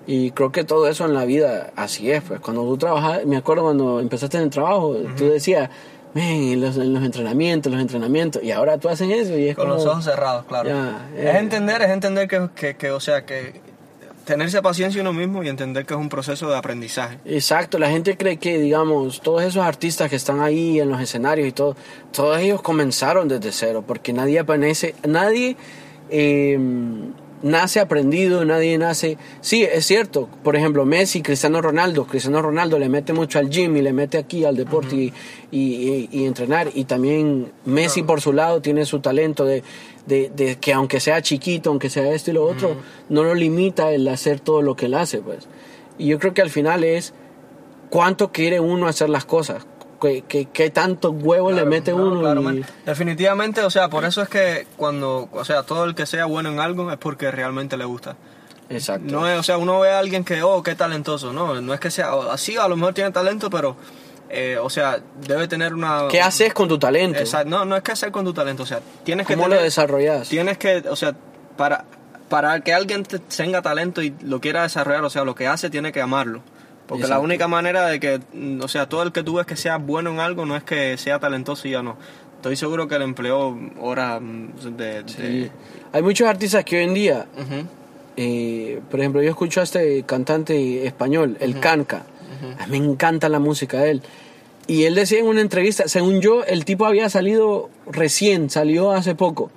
[0.06, 2.22] Y creo que todo eso en la vida así es.
[2.22, 5.70] Pues cuando tú trabajas, me acuerdo cuando empezaste en el trabajo, tú decías,
[6.14, 9.56] "Men, en los, en los entrenamientos, los entrenamientos, y ahora tú haces eso y es
[9.56, 9.76] Con como...
[9.76, 10.68] los ojos cerrados, claro.
[10.68, 13.60] Ya, es entender, es entender que, que, que, o sea, que
[14.24, 17.18] tenerse paciencia uno mismo y entender que es un proceso de aprendizaje.
[17.24, 21.48] Exacto, la gente cree que, digamos, todos esos artistas que están ahí en los escenarios
[21.48, 21.76] y todo,
[22.12, 25.56] todos ellos comenzaron desde cero, porque nadie aparece, nadie
[26.10, 26.58] eh,
[27.42, 29.18] nace aprendido, nadie nace...
[29.40, 33.76] Sí, es cierto, por ejemplo, Messi, Cristiano Ronaldo, Cristiano Ronaldo le mete mucho al gym
[33.76, 35.12] y le mete aquí al deporte y,
[35.50, 39.62] y- y- y entrenar, y también Messi por su lado tiene su talento de,
[40.06, 42.76] de- de que aunque sea chiquito, aunque sea esto y lo otro,
[43.08, 45.48] no lo limita el hacer todo lo que él hace, pues.
[45.98, 47.12] Y yo creo que al final es
[47.90, 49.66] cuánto quiere uno hacer las cosas,
[50.02, 52.20] qué, qué- qué tanto huevo le mete no, uno.
[52.20, 52.66] claro, y- man.
[52.84, 56.50] Definitivamente, o sea, por eso es que cuando, o sea, todo el que sea bueno
[56.50, 58.16] en algo es porque realmente le gusta.
[58.68, 59.06] Exacto.
[59.10, 61.80] No es, o sea, uno ve a alguien que, oh, qué talentoso, no, no es
[61.80, 63.76] que sea así, a lo mejor tiene talento, pero,
[64.30, 66.08] eh, o sea, debe tener una...
[66.10, 67.18] ¿Qué haces con tu talento?
[67.18, 69.60] Exacto, no, no es que hacer con tu talento, o sea, tienes que ¿Cómo lo
[69.60, 70.28] desarrollas?
[70.28, 71.14] Tienes que, o sea,
[71.58, 71.84] para,
[72.30, 75.68] para que alguien te- tenga talento y lo quiera desarrollar, o sea, lo que hace
[75.68, 76.40] tiene que amarlo.
[76.86, 79.56] Porque la única manera de que, mm, o sea, todo el que tú ves que
[79.56, 81.96] sea bueno en algo no es que sea talentoso y ya no.
[82.36, 85.02] Estoy seguro que le empleó horas mm, de...
[85.02, 85.50] de- Sí.
[85.92, 87.26] Hay muchos artistas que hoy en día,
[88.16, 92.02] eh, por ejemplo, yo escucho a este cantante español, el Canca.
[92.58, 94.02] A mí me encanta la música de él.
[94.66, 99.14] Y él decía en una entrevista, según yo, el tipo había salido recién, salió hace
[99.14, 99.50] poco.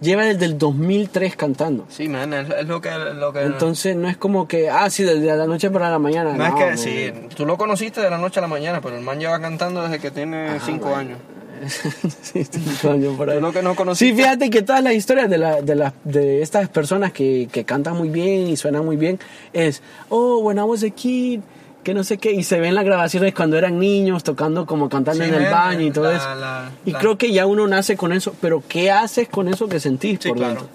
[0.00, 1.84] Lleva desde el 2003 cantando.
[1.90, 2.90] Sí, man, es, lo que...
[3.18, 6.32] Lo que Entonces no es como que, ah, sí, desde la noche para la mañana.
[6.34, 6.78] no, es que, man.
[6.78, 9.82] sí, tú lo conociste de la noche a la mañana, pero el man lleva cantando
[9.82, 10.98] desde que tiene Ajá, cinco bueno.
[11.00, 11.18] años.
[12.22, 13.38] sí, cinco años por ahí.
[13.40, 16.40] Lo que no conociste- Sí, fíjate que todas las historias de, la, de, la- de
[16.40, 19.18] estas personas que, que cantan muy bien y suenan muy bien
[19.52, 21.40] es, oh, when I was a kid,
[21.82, 25.24] que no sé qué, y se ven las grabaciones cuando eran niños tocando como cantando
[25.24, 26.34] Sí, en el baño y todo la- eso.
[26.34, 29.68] la- y la- creo que ya uno nace con eso, pero ¿qué haces con eso
[29.68, 30.54] que sentís Sí, por claro.
[30.54, 30.68] dentro?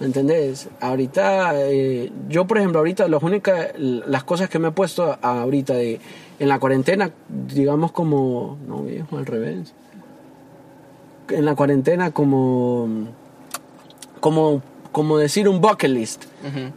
[0.00, 0.68] ¿Me entendés?
[0.80, 5.74] Ahorita, eh, yo por ejemplo, ahorita las únicas, las cosas que me he puesto ahorita
[5.74, 6.00] de,
[6.38, 9.72] en la cuarentena, digamos como, no viejo, al revés.
[11.28, 12.88] En la cuarentena como,
[14.20, 14.60] como,
[14.92, 16.24] como decir un bucket list.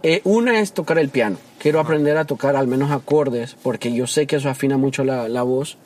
[0.03, 1.37] Eh, una es tocar el piano.
[1.59, 5.27] Quiero aprender a tocar al menos acordes, porque yo sé que eso afina mucho la,
[5.27, 5.77] la voz.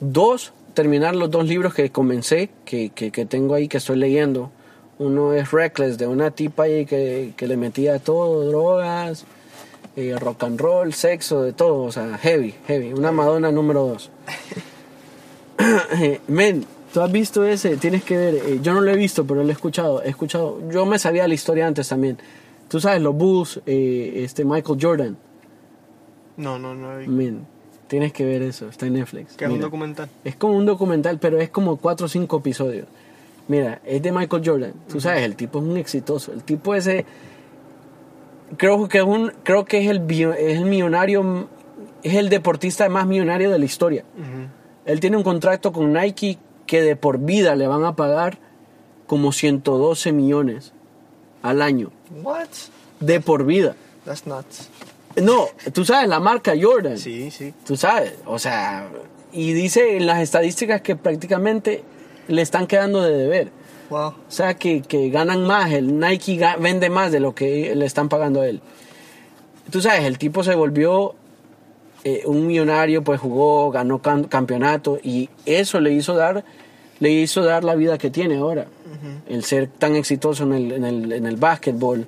[0.00, 4.50] Dos, terminar los dos libros que comencé, que, que, que tengo ahí, que estoy leyendo.
[4.98, 9.24] Uno es Reckless, de una tipa ahí que, que le metía todo, drogas,
[9.96, 12.92] eh, rock and roll, sexo, de todo, o sea, heavy, heavy.
[12.92, 14.10] Una Madonna número dos.
[16.28, 19.42] Men, tú has visto ese, tienes que ver, eh, yo no lo he visto, pero
[19.42, 22.16] lo he escuchado, he escuchado, yo me sabía la historia antes también.
[22.68, 25.16] Tú sabes, los Bulls, eh, este Michael Jordan,
[26.36, 26.90] No, no, no.
[26.96, 27.46] hay- men,
[27.88, 29.36] tienes que ver eso, está en Netflix.
[29.36, 30.08] Que es un documental.
[30.24, 32.86] Es como un documental, pero es como cuatro o cinco episodios.
[33.48, 34.72] Mira, es de Michael Jordan.
[34.88, 36.32] Tú sabes, el tipo es un exitoso.
[36.32, 37.04] El tipo ese,
[38.56, 41.48] creo que es un, creo que es el, es el millonario,
[42.02, 44.04] es el deportista más millonario de la historia.
[44.16, 44.46] Ujú.
[44.86, 46.38] Él tiene un contrato con Nike
[46.74, 48.38] que de por vida le van a pagar
[49.06, 50.72] como 112 millones
[51.40, 51.92] al año.
[52.24, 52.48] What?
[52.98, 53.76] De por vida.
[54.04, 54.68] That's nuts.
[55.22, 56.98] No, tú sabes, la marca Jordan.
[56.98, 57.54] Sí, sí.
[57.64, 58.88] Tú sabes, o sea,
[59.32, 61.84] y dice en las estadísticas que prácticamente
[62.26, 63.52] le están quedando de deber.
[63.90, 64.08] Wow.
[64.08, 68.08] O sea, que, que ganan más, el Nike vende más de lo que le están
[68.08, 68.60] pagando a él.
[69.70, 71.14] Tú sabes, el tipo se volvió
[72.02, 76.44] eh, un millonario pues jugó, ganó cam- campeonato y eso le hizo dar,
[77.04, 78.66] le hizo dar la vida que tiene ahora.
[79.28, 82.06] El ser tan exitoso en el, en el, en el básquetbol, eh,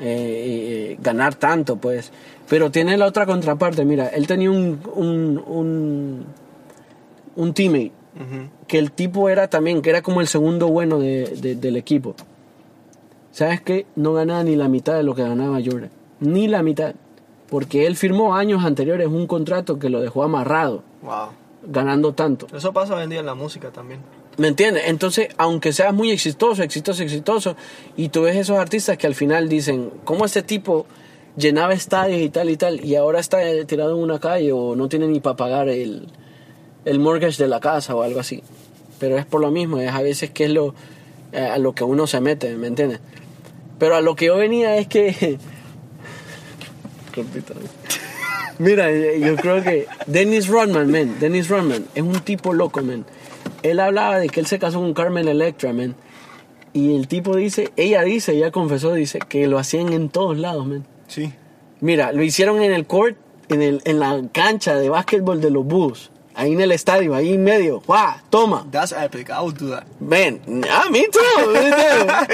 [0.00, 2.10] eh, ganar tanto pues.
[2.48, 6.24] Pero tiene la otra contraparte, mira, él tenía un, un, un,
[7.36, 7.92] un teammate
[8.66, 12.14] que el tipo era también, que era como el segundo bueno de- de- del equipo.
[13.32, 13.86] ¿Sabes qué?
[13.96, 15.90] No ganaba ni la mitad de lo que ganaba Jordan.
[16.20, 16.94] Ni la mitad.
[17.48, 21.28] Porque él firmó años anteriores un contrato que lo dejó amarrado, Wow.
[21.66, 22.46] ganando tanto.
[22.54, 24.00] Eso pasa hoy en día en la música también.
[24.36, 24.84] ¿Me entiendes?
[24.86, 27.56] Entonces, aunque seas muy exitoso, exitoso, exitoso,
[27.96, 30.86] y tú ves esos artistas que al final dicen, ¿cómo este tipo
[31.36, 34.88] llenaba estadios y tal y tal, y ahora está tirado en una calle o no
[34.88, 36.08] tiene ni para pagar el,
[36.84, 38.42] el mortgage de la casa o algo así?
[38.98, 40.74] Pero es por lo mismo, es a veces que es lo,
[41.32, 43.00] eh, a lo que uno se mete, ¿me entiendes?
[43.78, 45.38] Pero a lo que yo venía es que...
[48.58, 53.06] Mira, yo creo que Dennis Rodman, man, Dennis Rodman es un tipo loco, man.
[53.62, 55.94] Él hablaba de que él se casó con Carmen Electra, man.
[56.72, 60.66] Y el tipo dice, ella dice, ella confesó, dice, que lo hacían en todos lados,
[60.66, 60.86] man.
[61.08, 61.32] Sí.
[61.80, 63.16] Mira, lo hicieron en el court,
[63.48, 66.10] en, el, en la cancha de básquetbol de los Bulls.
[66.34, 67.82] Ahí en el estadio, ahí en medio.
[67.86, 68.14] ¡Guau!
[68.30, 68.66] Toma.
[68.70, 69.30] That's epic.
[69.30, 69.84] I would do that.
[69.98, 70.40] Ven,
[70.70, 71.20] ah, me too.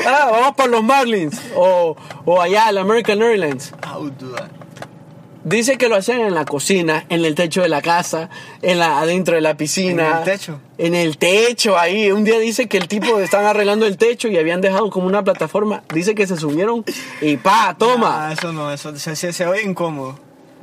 [0.07, 1.41] Ah, vamos para los Marlins.
[1.57, 3.72] O, o allá, el American Airlines.
[3.83, 4.51] I would do that.
[5.49, 8.30] Dice que lo hacían en la cocina, en el techo de la casa,
[8.62, 10.09] en la, adentro de la piscina.
[10.09, 10.61] ¿En el techo?
[10.76, 12.11] En el techo, ahí.
[12.11, 15.22] Un día dice que el tipo estaban arreglando el techo y habían dejado como una
[15.22, 15.84] plataforma.
[15.94, 16.84] Dice que se subieron
[17.20, 18.32] y pa, toma.
[18.32, 20.18] Eso no, eso se, se, se oye incómodo.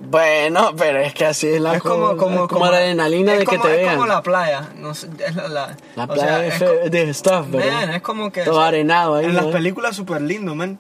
[0.09, 3.34] Bueno, pero es que así es la es como, cosa, como, es como la adrenalina
[3.34, 3.95] es de que como- te es vean.
[3.95, 4.69] como la playa.
[4.75, 7.71] No sé, es la, la, La o playa sea, de, es de stuff, ¿verdad?
[7.71, 8.41] Man, es como que.
[8.41, 9.25] Todo arenado ahí.
[9.27, 9.51] En las ¿no?
[9.51, 10.77] películas súper lindo, man.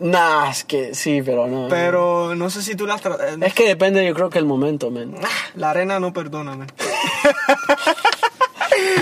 [0.00, 1.66] Nah, es que sí, pero no.
[1.68, 3.02] Pero no sé si tú las.
[3.02, 5.14] tra- eh, Es que depende, yo creo que el momento, man.
[5.56, 6.68] La arena no perdona, man.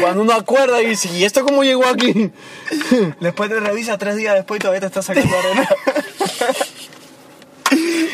[0.00, 2.30] Cuando uno acuerda y dice, ¿y esto cómo llegó aquí?
[3.20, 5.68] Después te revisa tres días después y todavía te está sacando arena.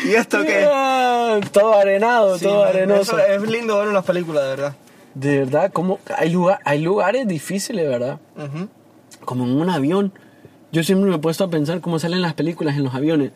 [0.05, 0.67] ¿Y esto qué?
[0.69, 3.17] Ah, todo arenado, Sí, todo man, arenoso.
[3.19, 4.75] es lindo verlo en las películas, de verdad.
[5.13, 8.19] De verdad, como hay, lugar, hay lugares difíciles, ¿verdad?
[9.23, 10.11] Como en un avión.
[10.73, 13.31] Yo siempre me he puesto a pensar cómo salen las películas en los aviones.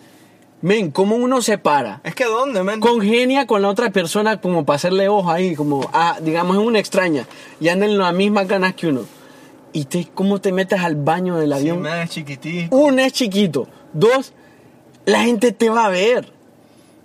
[0.62, 2.02] Men, cómo uno se para.
[2.04, 2.80] Es que ¿dónde, man?
[2.80, 6.80] Congenia con la otra persona como para hacerle ojo ahí, como, ah, digamos, es una
[6.80, 7.26] extraña.
[7.60, 9.02] Y anda en las mismas ganas que uno.
[9.72, 11.82] Y te, cómo te metes al baño del Sí, avión.
[11.84, 12.76] man, es chiquitito.
[12.76, 13.68] Uno es chiquito.
[13.94, 14.34] Dos,
[15.06, 16.34] la gente te va a ver.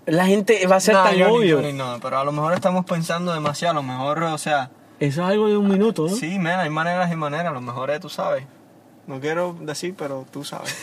[0.07, 1.61] La gente va a ser No, tan yo obvio.
[1.61, 3.73] ni no, pero a lo mejor estamos pensando demasiado.
[3.79, 6.17] A lo mejor, o sea, Eso es algo de un minuto, ¿no?
[6.17, 7.49] sí, man, hay maneras y maneras.
[7.49, 8.45] A lo mejor es, tú sabes.
[9.07, 10.75] No quiero decir, pero tú sabes.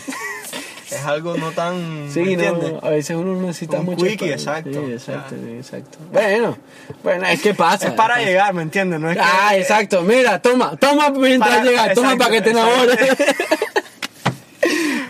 [0.91, 2.09] es algo no tan.
[2.11, 2.83] Sí, ¿me no, entiendes?
[2.83, 4.05] a veces uno necesita Un mucho.
[4.05, 4.71] exacto.
[4.85, 5.97] Sí, exacto, sí, exacto.
[6.11, 6.57] Bueno,
[7.03, 7.87] bueno, es que pasa.
[7.87, 8.25] Es para pasa.
[8.25, 8.99] llegar, ¿me entiendes?
[8.99, 9.23] No es que.
[9.23, 10.01] Ah, exacto.
[10.01, 12.97] Mira, toma, toma mientras Para- llegas, toma exacto, para que te enamores.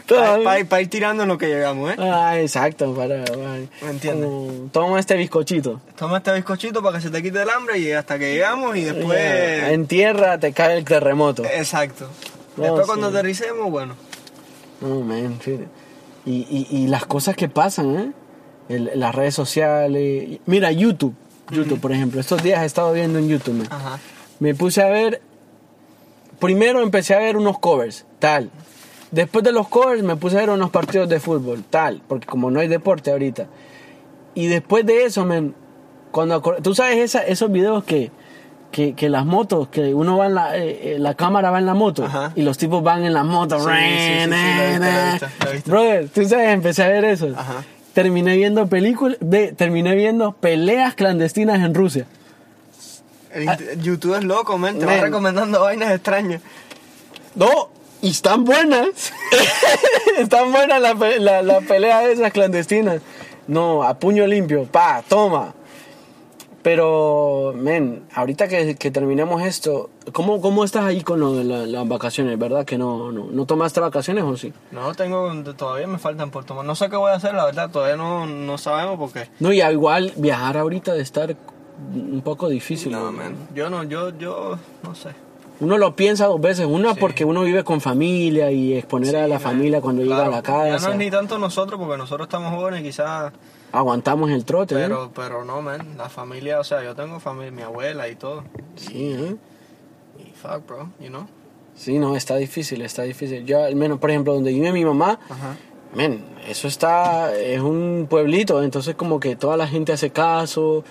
[0.08, 0.64] Para, Toma.
[0.68, 1.96] para- ir tirando en lo que llegamos, ¿eh?
[2.00, 3.38] Ah, exacto, para, para-
[3.82, 4.26] ¿Me entiendes?
[4.26, 5.82] como, toma este bizcochito.
[5.98, 8.86] Toma este bizcochito para que se te quite el hambre y hasta que llegamos y
[8.86, 9.20] después.
[9.20, 11.44] Ya, En tierra te cae el terremoto.
[11.46, 12.10] Exacto.
[12.58, 12.88] No, después sí.
[12.88, 13.96] cuando aterricemos, bueno.
[14.82, 15.60] No, man, sí.
[16.26, 18.12] Y, y, y las cosas que pasan, ¿eh?
[18.70, 20.40] El- las redes sociales.
[20.46, 21.14] Mira, YouTube.
[21.52, 22.20] YouTube, por ejemplo.
[22.20, 23.68] Estos días he estado viendo en YouTube, man.
[23.72, 24.00] Ajá.
[24.40, 25.22] Me puse a ver.
[26.40, 28.50] Primero empecé a ver unos covers, tal.
[29.12, 32.02] Después de los covers me puse a ver unos partidos de fútbol, tal.
[32.08, 33.48] Porque como no hay deporte ahorita.
[34.36, 35.56] Y después de eso, man,
[36.12, 38.12] cuando tú sabes esa- esos videos que,
[38.72, 41.66] que, que las motos, que uno va en la, eh, eh, la cámara va en
[41.66, 42.32] la moto Ajá.
[42.36, 43.58] y los tipos van en la moto.
[45.66, 47.28] Brother, tú sabes, empecé a ver eso.
[47.36, 47.64] Ajá.
[47.94, 49.18] Terminé viendo películas,
[49.58, 52.06] terminé viendo peleas clandestinas en Rusia.
[53.34, 54.78] El int- YouTube es loco, man.
[54.80, 54.96] Te va Ah.
[54.96, 55.06] Man.
[55.06, 56.42] recomendando vainas extrañas.
[57.36, 57.70] No,
[58.02, 58.88] y están buenas.
[60.18, 63.02] están buenas la, pe- la, la pelea de esas clandestinas.
[63.48, 65.54] No, a puño limpio, pa, toma.
[66.62, 71.66] Pero, men, ahorita que, que terminemos esto, ¿cómo, ¿cómo estás ahí con lo de la-
[71.66, 72.38] las vacaciones?
[72.38, 74.54] ¿Verdad que no, no, no tomaste vacaciones o sí?
[74.72, 75.32] No, tengo.
[75.56, 76.66] Todavía me faltan por tomar.
[76.66, 77.70] No sé qué voy a hacer, la verdad.
[77.72, 79.30] Todavía no, no sabemos por qué.
[79.40, 81.36] No, y igual viajar ahorita de estar
[81.94, 82.92] un poco difícil.
[82.92, 83.36] No, man.
[83.56, 84.58] Yo no, yo, yo.
[84.84, 85.10] No sé.
[85.62, 86.66] Uno lo piensa dos veces.
[86.66, 87.00] Una Sí.
[87.00, 89.82] porque uno vive con familia y exponer a la Sí, familia man.
[89.82, 90.88] cuando llega a la Claro, Ya casa.
[90.88, 93.32] no es ni tanto nosotros, porque nosotros estamos jóvenes, quizás.
[93.72, 94.80] Aguantamos el trote, ¿eh?
[94.84, 95.96] Pero, pero no, man.
[95.98, 98.44] La familia, o sea, yo tengo familia, mi abuela y todo.
[98.76, 99.36] Sí, ¿eh?
[100.18, 101.28] Y fuck, bro, you know.
[101.76, 103.46] Sí, no, está difícil, está difícil.
[103.46, 105.56] Yo, al menos, por ejemplo, donde vive mi mamá, Ajá.
[105.96, 110.84] men, eso está, es un pueblito, entonces como que toda la gente hace caso.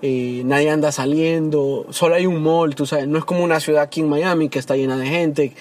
[0.00, 3.82] eh, nadie anda saliendo, solo hay un mall, tú sabes, no es como una ciudad
[3.82, 5.54] aquí en Miami que está llena de gente,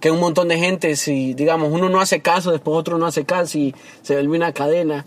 [0.00, 3.06] que hay un montón de gente, si digamos uno no hace caso, después otro no
[3.06, 3.72] hace caso y
[4.02, 5.06] se vuelve una cadena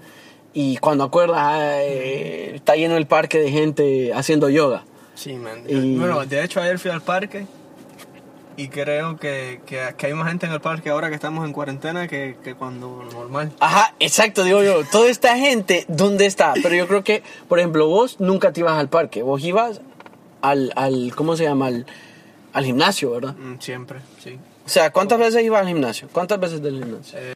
[0.60, 4.84] y cuando acuerdas ah, eh, está lleno el parque de gente haciendo yoga.
[5.14, 5.62] Sí, man.
[5.68, 7.46] Y- Bueno, de hecho ayer fui al parque
[8.56, 11.54] y creo que, que, que hay más gente en el parque ahora que estamos en
[11.54, 13.52] cuarentena que, que cuando normal.
[13.60, 16.54] Ajá, exacto, digo yo, toda esta gente, ¿dónde está?
[16.64, 19.82] Pero yo creo que, por ejemplo, vos nunca te ibas al parque, vos ibas
[20.42, 21.68] al, al ¿cómo se llama?
[21.68, 21.86] Al,
[22.54, 23.36] al gimnasio, ¿verdad?
[23.36, 24.40] Mm, Siempre, sí.
[24.66, 26.08] O sea, ¿cuántas veces ibas al gimnasio?
[26.12, 27.20] ¿Cuántas veces del gimnasio?
[27.20, 27.34] Eh,